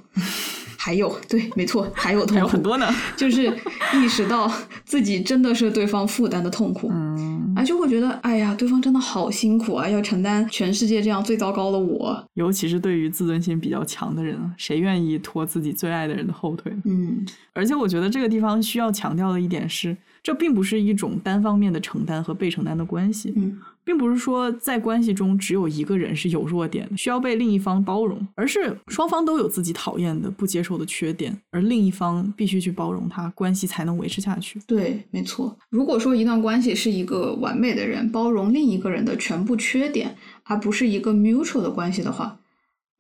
[0.89, 3.47] 还有，对，没错，还有痛苦，还有很多呢， 就是
[3.93, 4.51] 意识到
[4.87, 12.25] 自己真的是对方负担的痛苦，嗯，啊，就会觉得，哎呀，对方真的好辛苦啊，要承担全世界这样最糟糕的我。
[12.33, 16.73] 尤其是对于自尊心比较强的人，谁愿意拖自己最爱的人的后腿？
[16.87, 17.23] 嗯，
[17.53, 23.33] 而且我觉得这个地方需要强调的一点是，这并不是一种单方面的承担和被承担的关系。
[23.37, 23.59] 嗯。
[23.85, 34.61] 并不是说在关系中只有一个人是有弱点，需要被另一方包容，而是双方都有自己讨厌的、不接受的缺点，而另一方必须去包容他，关系才能维持下去。
[34.67, 35.57] 对，没错。
[35.71, 42.39] 如果说一段关系是一个完美的人包容另一个人的全部缺点，而不是一个 mutual 的关系的话，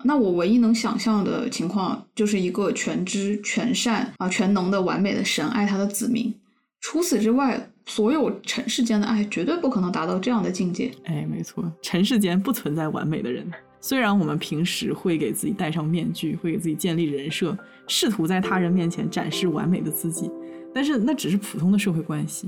[0.04, 6.34] 那我唯一能想象的情况就是一个全知全善啊全能的完美的神爱他的子民。
[6.80, 7.70] 除此之外。
[7.90, 10.92] 所有尘世间的爱绝对不可能达到这样的境界。
[11.04, 13.50] 哎，没错，尘世间不存在完美的人。
[13.80, 17.56] 虽然我们平时会给自己戴上面具，会给自己建立人设，
[17.86, 20.30] 试图在他人面前展示完美的自己，
[20.74, 22.46] 但是那只是普通的社会关系。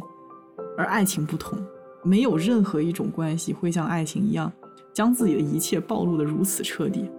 [0.76, 1.58] 而爱情不同，
[2.04, 4.52] 没有任何一种关系会像爱情一样，
[4.92, 7.10] 将自己的一切暴露的如此彻底。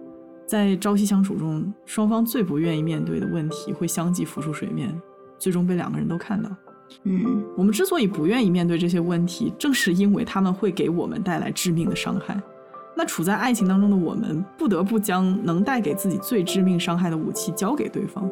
[0.46, 4.96] 在朝夕相处中，双方最不愿意面对的问题会相继浮出水面，
[5.40, 6.48] 最终被两个人都看到。
[7.04, 12.40] 嗯，我们之所以不愿意面对这些问题，正是因为他们会给我们带来致命的伤害。
[12.94, 18.30] 那处在爱情当中的我们，不得不将能带给自己最致命伤害的武器交给对方，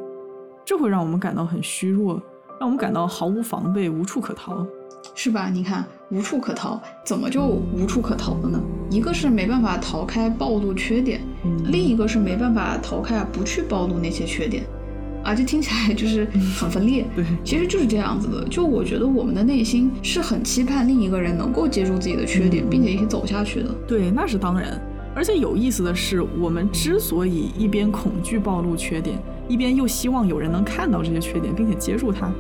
[0.64, 2.20] 这会让我们感到很虚弱，
[2.58, 4.66] 让我们感到毫无防备，无处可逃，
[5.14, 5.48] 是吧？
[5.48, 8.61] 你看，无处可逃，怎么就无处可逃了呢？
[8.90, 11.22] 一个是没办法逃开暴露缺点，
[11.64, 14.64] 另一个是没办法逃开不去暴露那些缺点。
[15.23, 16.27] 啊，这听起来 就是
[16.59, 17.07] 很分裂。
[17.14, 18.45] 对，其实就是这样子的。
[18.49, 23.68] 就我觉得我们的内心是很期盼另一个人能够接受自己的缺点，并且一起走下去的。
[23.87, 24.81] 对，那是当然。
[25.14, 29.18] 而且有意思的是，我们之所以一边恐惧暴露缺点，
[29.49, 32.33] 一边又希望有人能看到这些缺点，并且接住它，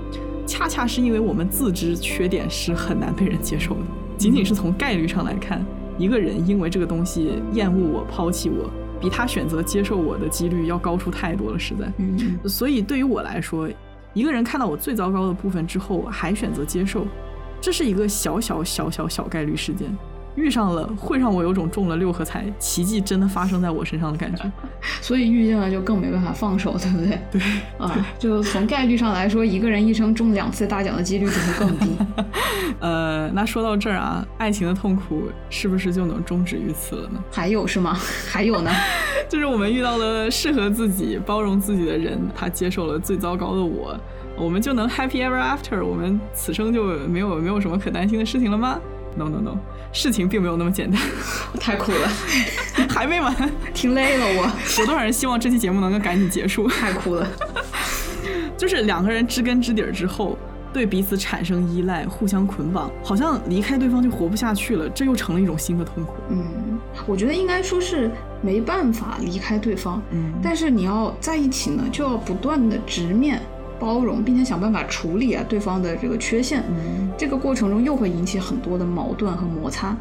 [0.46, 3.80] 恰恰是因为我们自知缺点是很难被人接受的。
[4.16, 5.66] 仅仅是从概率上来看，
[5.98, 8.70] 一个人因为这个东西厌恶我、抛弃我。
[9.00, 11.90] 比他选择接受我的几率要高出太多了，实在。
[11.98, 13.68] 嗯，所以对于我来说，
[14.12, 17.06] 一个人看到我最糟糕的部分之后还选择接受，
[17.60, 19.90] 这是一个小小小小小概率事件。
[20.36, 24.50] 遇上了会让我有种中了六合彩，奇迹真的发生在我身上的感觉。
[25.02, 27.20] 所以遇见了就更没办法放手，对不对？
[27.32, 27.42] 对
[27.78, 31.96] 啊，就从概率上来说，一个人一生中两次大奖的几率只会更低。
[32.80, 37.22] 呃，那说到这儿啊，爱情的痛苦是不是就能终止于此了呢？
[37.30, 37.96] 还有是吗？
[38.30, 38.70] 还有呢？
[39.28, 43.96] 就是我们遇到了适合自己、包容自己的人，他接受了最糟糕的我，
[44.36, 48.78] 我们就能 happy ever after，我们此生就没有没有什么可担心的事情了吗
[49.16, 49.56] ？No No No，
[49.92, 51.00] 事情并没有那么简单，
[51.60, 52.08] 太苦了，
[52.88, 53.34] 还没完，
[53.74, 54.50] 听累了我。
[54.78, 56.68] 有多少人希望这期节目能够赶紧结束？
[56.68, 57.26] 太苦了，
[58.56, 60.38] 就是两个人知根知底儿之后。
[60.72, 66.14] 对彼此产生依赖，互相捆绑，好像离开对方就活不下去了，这又成了一种新的痛苦。
[66.28, 68.08] 嗯，我觉得应该说是
[68.40, 73.42] 没办法离开对方，嗯，但是你要在一起呢，就要不断的直面、
[73.80, 76.62] 包容，并且想办法处理啊对方的这个缺陷。
[76.68, 79.96] 嗯，这个过程中又会引起很多的矛盾和摩擦，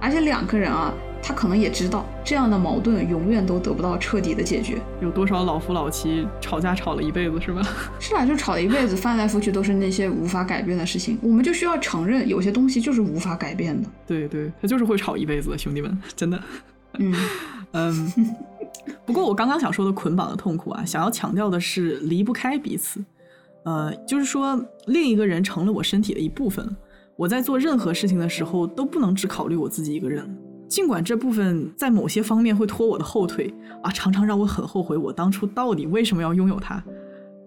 [0.00, 0.94] 而且两个人啊。
[1.26, 4.76] 他可能也知道，这样的矛盾永远都得不到彻底的解决。
[5.00, 7.62] 有多少老夫老妻吵架吵了一辈子，是吧？
[7.98, 11.18] 是啊，就吵了一辈子，翻来覆去都是那些无法改变的事情。
[11.22, 13.88] 我们就需要承认，有些东西就是无法改变的。
[14.06, 16.38] 对对，他就是会吵一辈子，兄弟们，真的。
[16.98, 17.14] 嗯
[17.72, 18.12] 嗯。
[19.06, 23.02] 不过我刚刚想说的捆绑的痛苦啊，想要强调的是离不开彼此。
[23.64, 26.76] 呃，就是说另一个人成了我身体的一部分，
[27.16, 30.36] 我在做任何事情的时候都不能只考虑我自己一个人。
[30.68, 33.52] 尽管这部分在某些方面会拖我的后腿
[33.82, 36.82] 啊，常常让我很后悔我当初到底为什么要拥有它。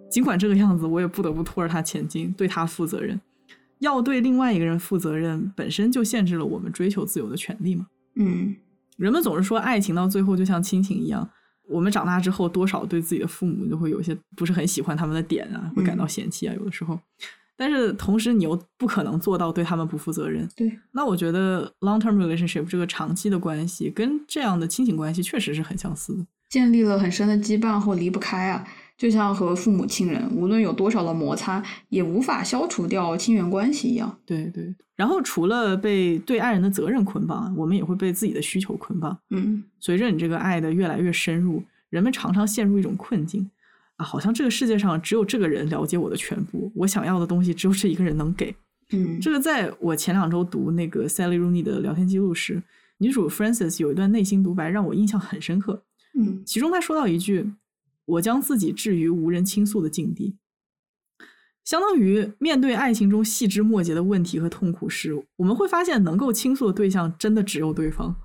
[0.10, 3.20] 尽管这个样子，我也不得不拖着它前进，对它负责任。
[3.80, 7.88] 要对另外一个人负责任，本身就限制了我们追求自由的权利嘛。
[8.16, 8.56] 嗯，
[8.98, 11.30] 人们总是说爱情到最后就像亲情一样，
[11.68, 17.00] 我们长大之后多少对自己的父母就会有些不是很喜欢他们的点啊，会感到嫌弃啊，有的时候。
[17.60, 20.48] 但是同时，你又不可能做到对他们不负责任。
[20.56, 28.68] 对，那我觉得 long-term relationship 这个长期的关系，跟这样的亲情关系确实是很相似的，建立了很深的羁绊后离不开啊，
[28.98, 34.18] 就像和父母亲人，无论有多少的摩擦，也无法消除掉亲缘关系一样。
[34.26, 34.74] 对对。
[34.96, 39.16] 然后除了被对爱人的责任捆绑，我们也会被自己的需求捆绑。
[39.30, 43.48] 嗯，随着你这个爱的越来越深入，人们常常陷入一种困境。
[43.98, 48.56] 啊，好像这个世界上只有这个人了解我的全部，我想要的东西只有这一个人能给。
[48.92, 52.62] 嗯，这个在我前两周读那个 Sally Rooney 的聊天记录时，
[52.98, 55.84] 女主 f r a n c i s 有一段内心独白让我印象很深刻。
[56.20, 57.52] 嗯，其中她说到一句
[58.08, 60.36] ：“我将自己置于无人倾诉的境地。”
[61.64, 68.16] 相当于面对爱情中细枝末节的问题和痛苦时，我们会发现能够倾诉的对象真的只有对方，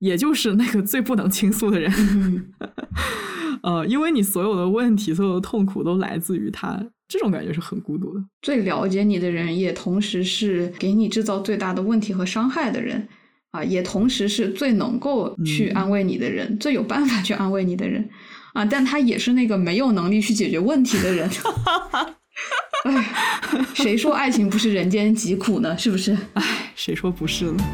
[0.00, 1.92] 也就是那个最不能倾诉的人。
[3.62, 8.24] 呃，因为你所有的问题、所有的痛苦都来自于他，这种感觉是很孤独的。
[8.42, 13.08] 最了解你的人，也同时是给你制造最大的问题和伤害的人，
[13.52, 18.08] 啊，也同时是最能够去安慰你的人，最有办法去安慰你的人，
[18.58, 21.30] 啊，但他也是那个没有能力去解决问题的人。
[22.84, 23.04] 哎，
[23.72, 25.78] 谁说爱情不是人间疾苦呢？
[25.78, 26.16] 是不是？
[26.34, 27.64] 哎，谁说不是呢？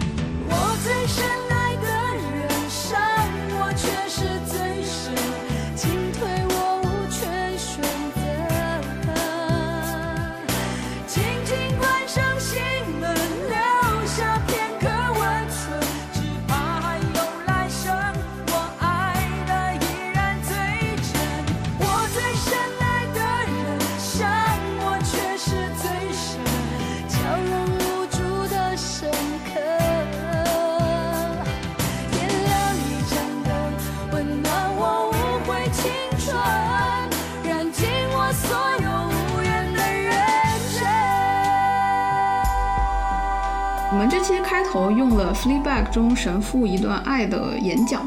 [44.65, 48.05] 头用了《Fleabag》中神父一段爱的演讲，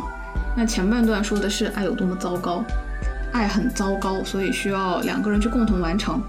[0.55, 2.63] 那前半段说的是爱有多么糟糕，
[3.31, 6.21] 爱很糟糕，所以需要两个人去共同完成。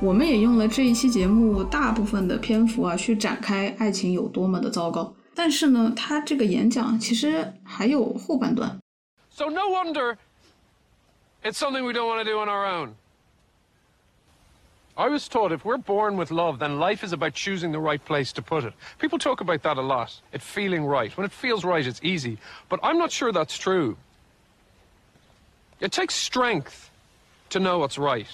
[0.00, 5.14] 我们也用了这一期节目大部分的篇幅啊，去展开爱情有多么的糟糕。
[5.34, 8.76] 但是呢，他这个演讲其实还有后半段
[9.30, 10.16] ，So no wonder
[11.42, 12.90] it's something we don't want to do on our own.
[14.98, 18.02] I was taught if we're born with love, then life is about choosing the right
[18.02, 18.72] place to put it.
[18.98, 20.18] People talk about that a lot.
[20.32, 21.14] It feeling right.
[21.16, 22.38] When it feels right, it's easy.
[22.70, 23.98] But I'm not sure that's true.
[25.80, 26.90] It takes strength
[27.50, 28.30] to know what's right.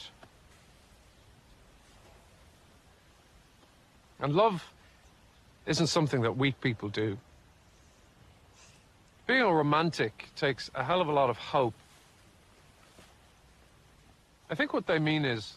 [4.21, 4.65] And love
[5.67, 7.19] isn't something that weak people do.
[9.27, 11.75] Being a romantic takes a hell of a lot of hope.
[14.49, 15.55] I think what they mean is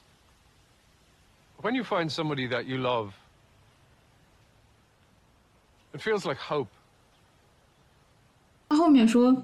[1.65, 3.09] when you find somebody that you love,
[5.95, 6.67] it feels like hope.
[8.69, 9.35] 他后面说，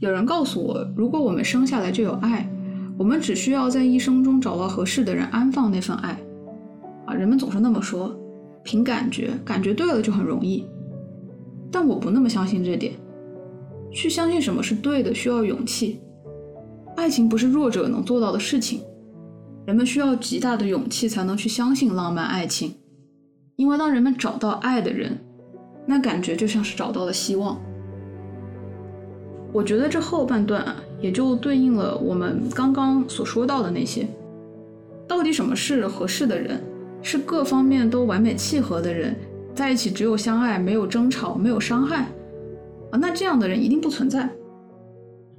[0.00, 2.50] 有人告诉我，如果我们生下来就有爱，
[2.98, 6.20] 我们只需要在一生中找到合适的人安放那份爱。
[7.06, 8.12] 啊，人们总是那么说，
[8.64, 10.66] 凭感觉，感觉对了就很容易。
[11.70, 12.94] 但我不那么相信这点。
[13.92, 16.00] 去相信什么是对的，需要勇气。
[16.96, 18.82] 爱情不是弱者能做到的事情，
[19.68, 22.74] 人们需要极大的勇气才能去相信浪漫爱情。
[23.56, 25.18] 因为当人们找到爱的人，
[25.84, 27.60] 那感觉就像是找到了希望。
[29.52, 34.08] 我觉得这后半段啊，也就对应了我们刚刚所说到的那些。
[35.06, 36.58] 到底什么是合适的人？
[37.02, 39.14] 是各方面都完美契合的人，
[39.54, 42.04] 在一起只有相爱，没有争吵，没有伤害
[42.90, 42.96] 啊？
[42.98, 44.30] 那这样的人一定不存在。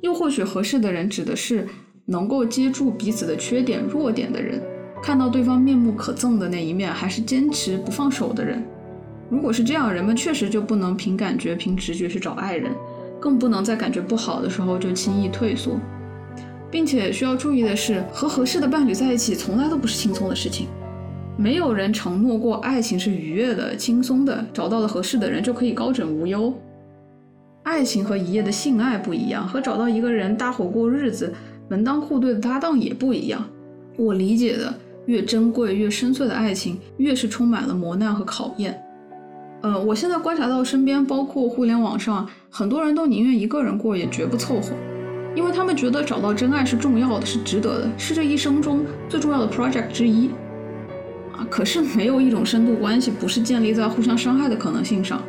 [0.01, 1.67] 又或许合适的人指的是
[2.09, 4.59] 能够接住彼此的缺点、弱点的人，
[5.03, 8.63] 看到对方面目可憎的那一面，还是坚持不放手的人。
[9.29, 12.71] 如果是这样，人们确实就不能凭感觉、凭直觉去找爱人，
[13.19, 15.79] 更不能在感觉不好的时候就轻易退缩。
[16.71, 20.67] 并且需要注意的是，和合适的伴侣在一起从来都不是轻松的事情。
[21.37, 26.53] 没有人承诺过爱情是愉悦的、轻松的，找到了合适的人就可以高枕无忧。
[27.63, 31.31] 爱情和一夜的性爱不一样，和找到一个人搭伙过日子、
[31.69, 33.45] 门当户对的搭档也不一样。
[33.95, 34.73] 我理解的，
[35.05, 38.81] 越珍贵、越深邃的爱情，越是充满了磨难和考验。
[39.61, 44.69] 呃，我现在观察到身边，包括互联网上，很多人都宁愿一个人过，也绝不凑合，
[45.35, 50.29] 因为他们觉得找到真爱是重要的，是值得的，是这一生中最重要的 project 之一。
[51.33, 55.21] 啊可是没有一种深度关系不是建立在互相伤害的可能性上。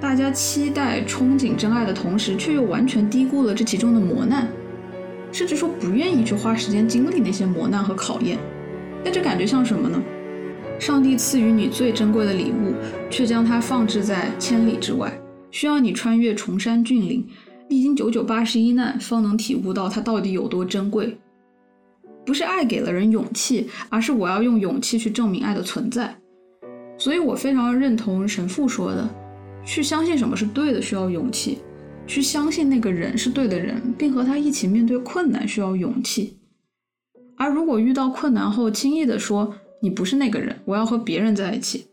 [0.00, 4.46] 大家期待、憧憬真爱的同时，却又完全低估了这其中的磨难，
[5.34, 8.38] 甚至说不愿意去花时间经历那些磨难和考验。
[9.04, 10.00] 那这感觉像什么呢？
[10.78, 12.72] 上帝赐予你最珍贵的礼物，
[13.10, 15.20] 却将它放置在千里之外，
[15.50, 17.26] 需要你穿越崇山峻岭，
[17.68, 21.18] 历经九九八十一难，方能体悟到它到底有多珍贵。
[22.24, 26.16] 不是爱给了人勇气，而是我要用勇气去证明爱的存在。
[26.96, 29.10] 所以我非常认同神父说的：
[29.64, 31.58] 去相信什么是对的需要勇气，
[32.06, 36.38] 去相信那个人是对的人，并和他一起面对困难需要勇气。
[37.36, 41.86] 而如果遇到困难后轻易的说你不是那个人，我要和别人在一起，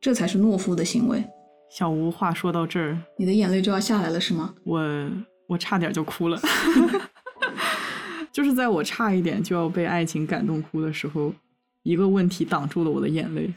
[0.00, 1.24] 这才是懦夫的行为。
[1.70, 4.54] 小吴，话说到这儿，你的眼泪就要下来了是吗？
[4.64, 5.10] 我
[5.48, 6.40] 我差点就哭了。
[8.32, 11.32] 就是在我差一点就要被爱情感动哭的时候，
[11.84, 13.54] 一个问题挡住了我的眼泪。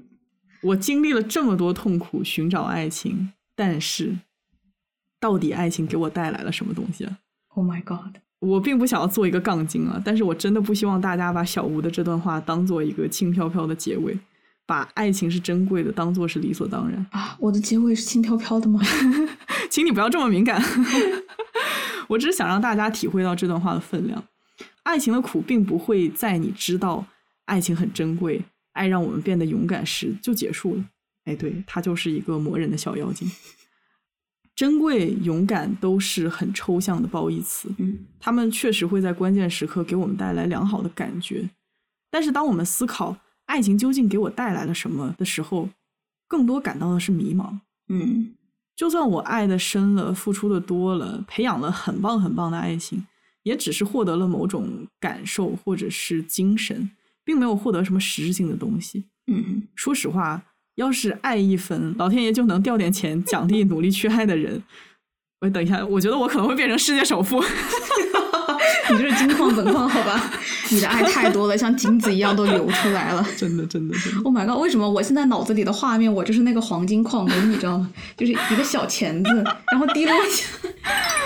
[0.62, 4.18] 我经历了这么多痛苦寻找爱情，但是
[5.20, 7.06] 到底爱情给我带来了什么东西
[7.54, 8.16] ？Oh my god！
[8.40, 14.18] 我并不想要做一个杠精啊，但是我真的不希望大家把小吴的这段话当做一个轻飘飘的结尾，
[14.64, 17.36] 把爱情是珍贵的当做是理所当然啊！
[17.38, 18.80] 我的结尾是轻飘飘的吗？
[19.68, 20.62] 请你不要这么敏感。
[22.08, 24.24] 我只是想让大家体会到这段话的分量。
[24.84, 27.04] 爱情的苦并不会在你知道
[27.44, 28.42] 爱情很珍贵，
[28.72, 30.84] 爱让我们变得勇敢时就结束了。
[31.26, 33.30] 哎，对，它就是一个磨人的小妖精。
[34.60, 41.48] 珍贵、勇敢都是很抽象的褒义词，嗯，他们确实会在关键时刻给我们带来良好的感觉。
[42.10, 43.16] 但是，当我们思考
[43.46, 45.70] 爱情究竟给我带来了什么的时候，
[46.28, 47.58] 更多感到的是迷茫。
[47.88, 48.34] 嗯。
[48.76, 53.06] 就算我爱的深了，付出的多了，培养了很棒很棒的爱情，
[53.44, 56.90] 也只是获得了某种感受或者是精神，
[57.24, 59.06] 并没有获得什么实质性的东西。
[59.26, 60.49] 嗯，说实话，
[60.80, 64.62] 要是爱一分，老天爷就能掉点钱奖励努力去爱的人。
[65.42, 67.44] 我，等一下，我觉得我可能会变成世界首富。
[68.90, 70.32] 你这是金矿本矿好吧？
[70.70, 73.24] 你的爱太多了，像金子一样都流出来了。
[73.36, 74.20] 真的，真的，真的。
[74.24, 74.58] Oh my god！
[74.60, 77.90] 为什么我现在脑子里的画面，我就是那个黄金矿工，你知道吗？
[78.16, 79.30] 就是一个小钳子，
[79.70, 80.46] 然后滴落下，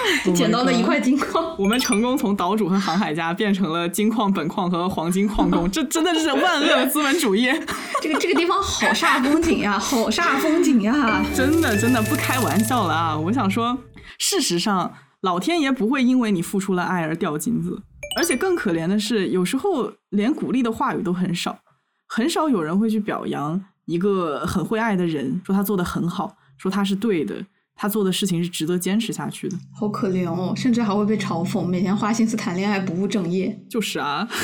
[0.35, 1.55] 捡到了一块金矿。
[1.59, 7.49] 我们成功从岛主和航海家变成了金矿本矿和黄金矿工，这真的是万恶的资本主义。
[8.03, 11.25] 这个这个地方好煞风景呀， 好煞风景呀！
[11.35, 13.19] 真的，真的不开玩笑了啊！
[13.19, 13.79] 我想说，
[14.19, 14.95] 事实上。
[15.25, 17.81] 老天爷不会因为你付出了爱而掉金子，
[18.19, 21.61] 而且更可怜的是，有时候连鼓励的话语都很少，
[22.07, 27.37] 很少有人会去表扬一个很会爱的人，说他做的很好，说他是对的，
[27.75, 29.57] 他做的事情是值得坚持下去的。
[29.73, 33.59] 好可怜哦，甚至还会被嘲讽，每天花心思谈恋爱，不务正业。
[33.69, 34.29] 就是啊。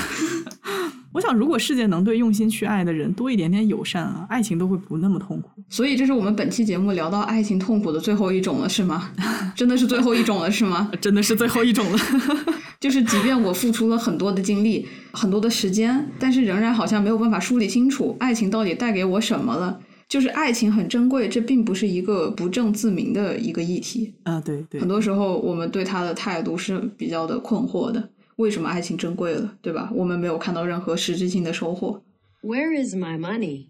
[1.13, 5.51] 我想，如果世界能对用心去爱的人多一点点友善啊，爱情都会不那么痛苦。
[5.69, 9.11] 所以，这是我们本期节目聊到爱情痛苦的最后一种了，是吗？
[9.57, 10.89] 真的是最后一种了，是吗？
[11.01, 11.99] 真的是最后一种了。
[12.79, 19.81] 就是，即便我付出了很多的精力、很多的时间，但是仍然好像没有办法梳理清楚爱情到底带给我什么了。
[20.11, 24.13] 就是爱情很珍贵，这并不是一个不证自明的一个议题。
[24.25, 28.11] 啊，对对很，多时候我们对他的态度是比较的困惑的。
[28.35, 29.89] 为什么爱情珍贵了，对吧？
[29.95, 32.03] 我们没有看到任何实质性的收获。
[32.43, 33.67] Where is my money?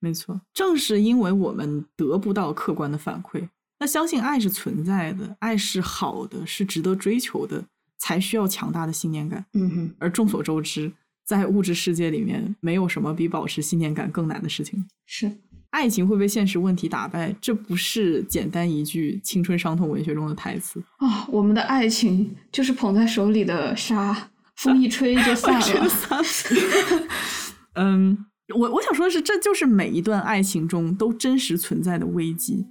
[0.00, 3.48] 没错，正是因为我们得不到客观的反馈，
[3.78, 7.62] 那相信爱是存在的，爱是好的，是值得追求的，
[7.96, 9.44] 才需要强大的信念感。
[9.52, 10.90] 嗯哼，而众所周知，
[11.24, 14.84] 在物质世界里面，没有什么比保持信念感更难的事情。
[15.06, 15.30] 是
[15.70, 20.82] 爱情会被现实问题打败，这不是简单一句青春伤痛文学中的台词。
[20.96, 25.88] 啊、我们的爱情就是捧在手里的沙，风一吹就散了。
[27.76, 28.18] 嗯，
[28.54, 32.66] 我我想说的是，这就是每一段爱情中都真实存在的危机。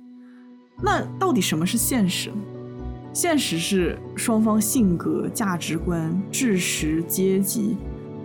[0.84, 2.36] 那到底什么是现实呢？
[3.14, 7.76] 现实是双方性格、价值观、知识、阶级、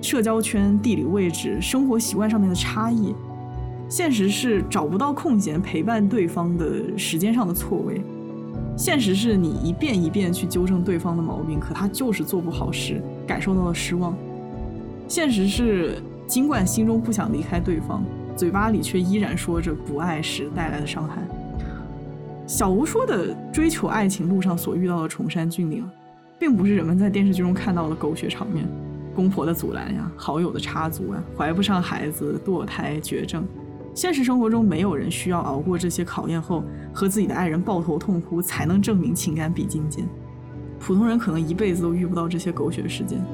[0.03, 3.15] 社交圈、地理位置、生活习惯上面的差异。
[3.89, 8.03] 现实是找不到空闲陪伴对方的时间上的错位。
[8.77, 14.17] 现实是你一遍一遍去纠正对方的毛病，可他就是做不好时，感受到了失望。
[15.07, 18.03] 现实是，尽管心中不想离开对方，
[18.35, 21.23] 嘴巴里却依然说着不爱时带来的伤害。
[22.47, 25.89] 小吴说的追求爱情路上所遇到的崇山峻岭，
[26.39, 28.67] 并不是人们在电视剧中看到的狗血场面，
[29.15, 33.45] 公婆的阻拦呀，好友的插足啊，怀不上孩子、堕胎、绝症。
[33.95, 40.05] 现实生活中，没有人需要熬过这些考验后，和自己的爱人抱头痛哭，才能证明情感比金坚。
[40.81, 43.25] 普通人可能一辈子都遇不到这些狗血事件。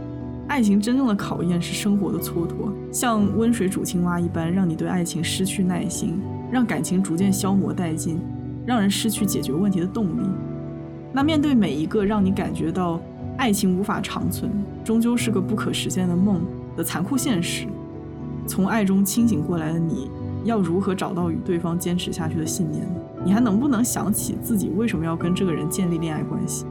[0.46, 6.20] 爱情真正的考验是生活的蹉跎，像温水煮青蛙一般，让你对爱情失去耐心，
[6.52, 8.20] 让感情逐渐消磨殆尽，
[8.66, 10.28] 让人失去解决问题的动力。
[11.10, 13.00] 那面对每一个让你感觉到
[13.38, 14.50] 爱情无法长存，
[14.84, 16.42] 终究是个不可实现的梦
[16.76, 17.66] 的残酷现实，
[18.46, 20.10] 从爱中清醒过来的你，
[20.44, 23.00] 要如何找到与对方坚持下去的信念呢？
[23.24, 26.64] 你还能不能想起自己为什么要跟这个人建立恋爱关系？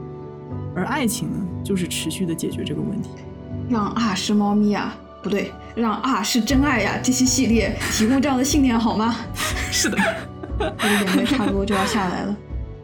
[0.74, 3.10] 而爱情呢，就是持续的解决这个问题。
[3.68, 9.14] 让啊是猫咪啊，不对，让啊是真爱呀、这些系列提供这样的信念好吗？
[9.70, 9.96] 是的，
[10.58, 12.36] 我的眼泪差不多就要下来了。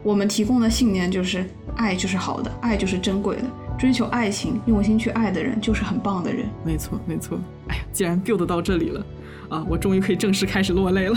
[0.03, 1.45] 我们提供的信念就是
[1.75, 3.43] 爱就是好的，爱就是珍贵的，
[3.77, 6.45] 追求爱情、用心去爱的人就是很棒的人。
[6.63, 7.37] 没错，没错。
[7.67, 9.05] 哎呀，既然 build 到这里了，
[9.49, 11.15] 啊，我终于可以正式开始落泪了。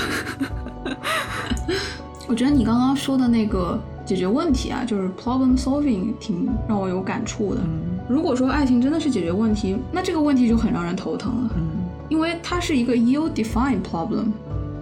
[2.28, 7.61] 我觉得你刚刚说的那个解决问题啊，就是 problem solving，挺让我有感触的。
[7.65, 11.62] 嗯如果说爱情真的是解决问题，那这个问题就很让人头疼了，嗯
[12.09, 14.32] 因为它是一个 ill-defined problem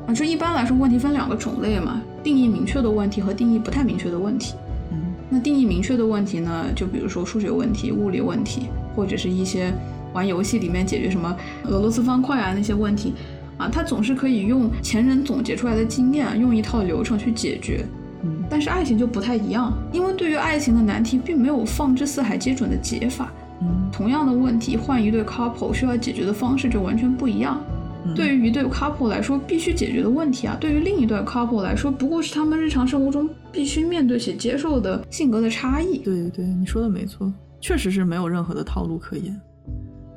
[0.06, 0.14] 啊。
[0.14, 4.54] 就一般来说，问题分两个种类嘛，定义明确的问题和定义不太明确的问题。
[4.92, 4.98] 嗯
[5.28, 9.70] 那定义明确的问题呢，就比如说数学问题、物理问题，或者是一些
[10.14, 13.12] 玩游戏里面解决什么俄罗斯方块啊那些问题，
[13.58, 17.84] 啊，他总是可以用前人总结出来的经验，用一套流程去解决。
[18.24, 23.30] 嗯但是爱情就不太一样，因为对于爱情的难题，并没有放之四海皆准的解法。
[23.60, 27.60] 嗯同样的问题，换一对 couple 需要解决的方式就完全不一样。
[28.06, 35.98] 嗯对于一对 couple 来说，必须解决的问题啊，对于另一对 couple 来说，不过是他们日常生活中必须面对且接受的性格的差异。
[35.98, 37.30] 对对对，你说的没错，
[37.60, 39.38] 确实是没有任何的套路可言。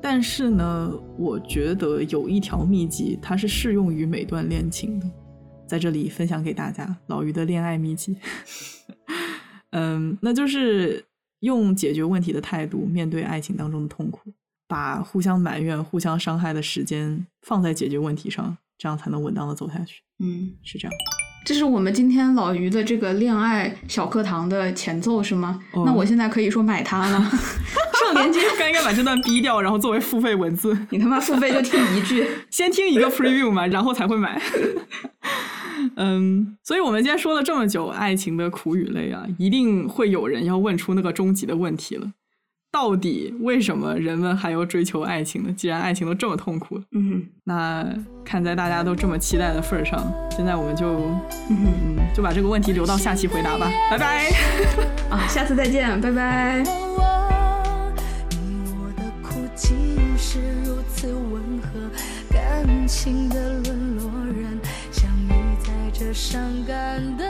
[0.02, 5.10] 但是呢，我觉得有一条秘籍，它是适用于每段恋情的，
[5.68, 8.18] 在这里分享给大家，老于的恋爱秘籍。
[9.72, 11.06] 嗯，那就是
[11.42, 14.34] 用解决问题的态度面对爱情当中的痛苦，
[14.68, 20.02] 把互相埋怨、互相伤害的时间放在解决问题上，这样才能稳当的走下去。
[20.20, 20.94] 嗯，是这样。
[21.44, 25.60] 这是我们今天老于的这个恋爱小课堂的前奏是吗？
[25.74, 27.32] 哦那我现在可以说买它了。
[28.00, 30.78] 上链接，刚应该把这段逼掉，然后作为付费文字。
[30.92, 34.42] 你他妈付费就听一句， 先听一个 preview 嘛， 然后才会买。
[35.96, 42.12] 嗯，所以我们今天说了这么久爱情的苦与累啊，一定会有人要问出那个终极的问题了：
[42.72, 45.52] 到底为什么人们还要追求爱情呢？
[45.52, 47.86] 既然爱情都这么痛苦了，嗯那
[48.24, 51.02] 看在大家都这么期待的份儿上，现在我们就
[51.50, 54.30] 嗯就把这个问题留到下期回答吧，拜拜。
[55.10, 56.64] 啊，下次再见，拜拜。
[58.30, 59.76] 你我的哭泣
[60.18, 61.78] 是如此温和，
[62.32, 64.58] 感情的沦落人
[64.92, 67.30] 相遇在这伤感的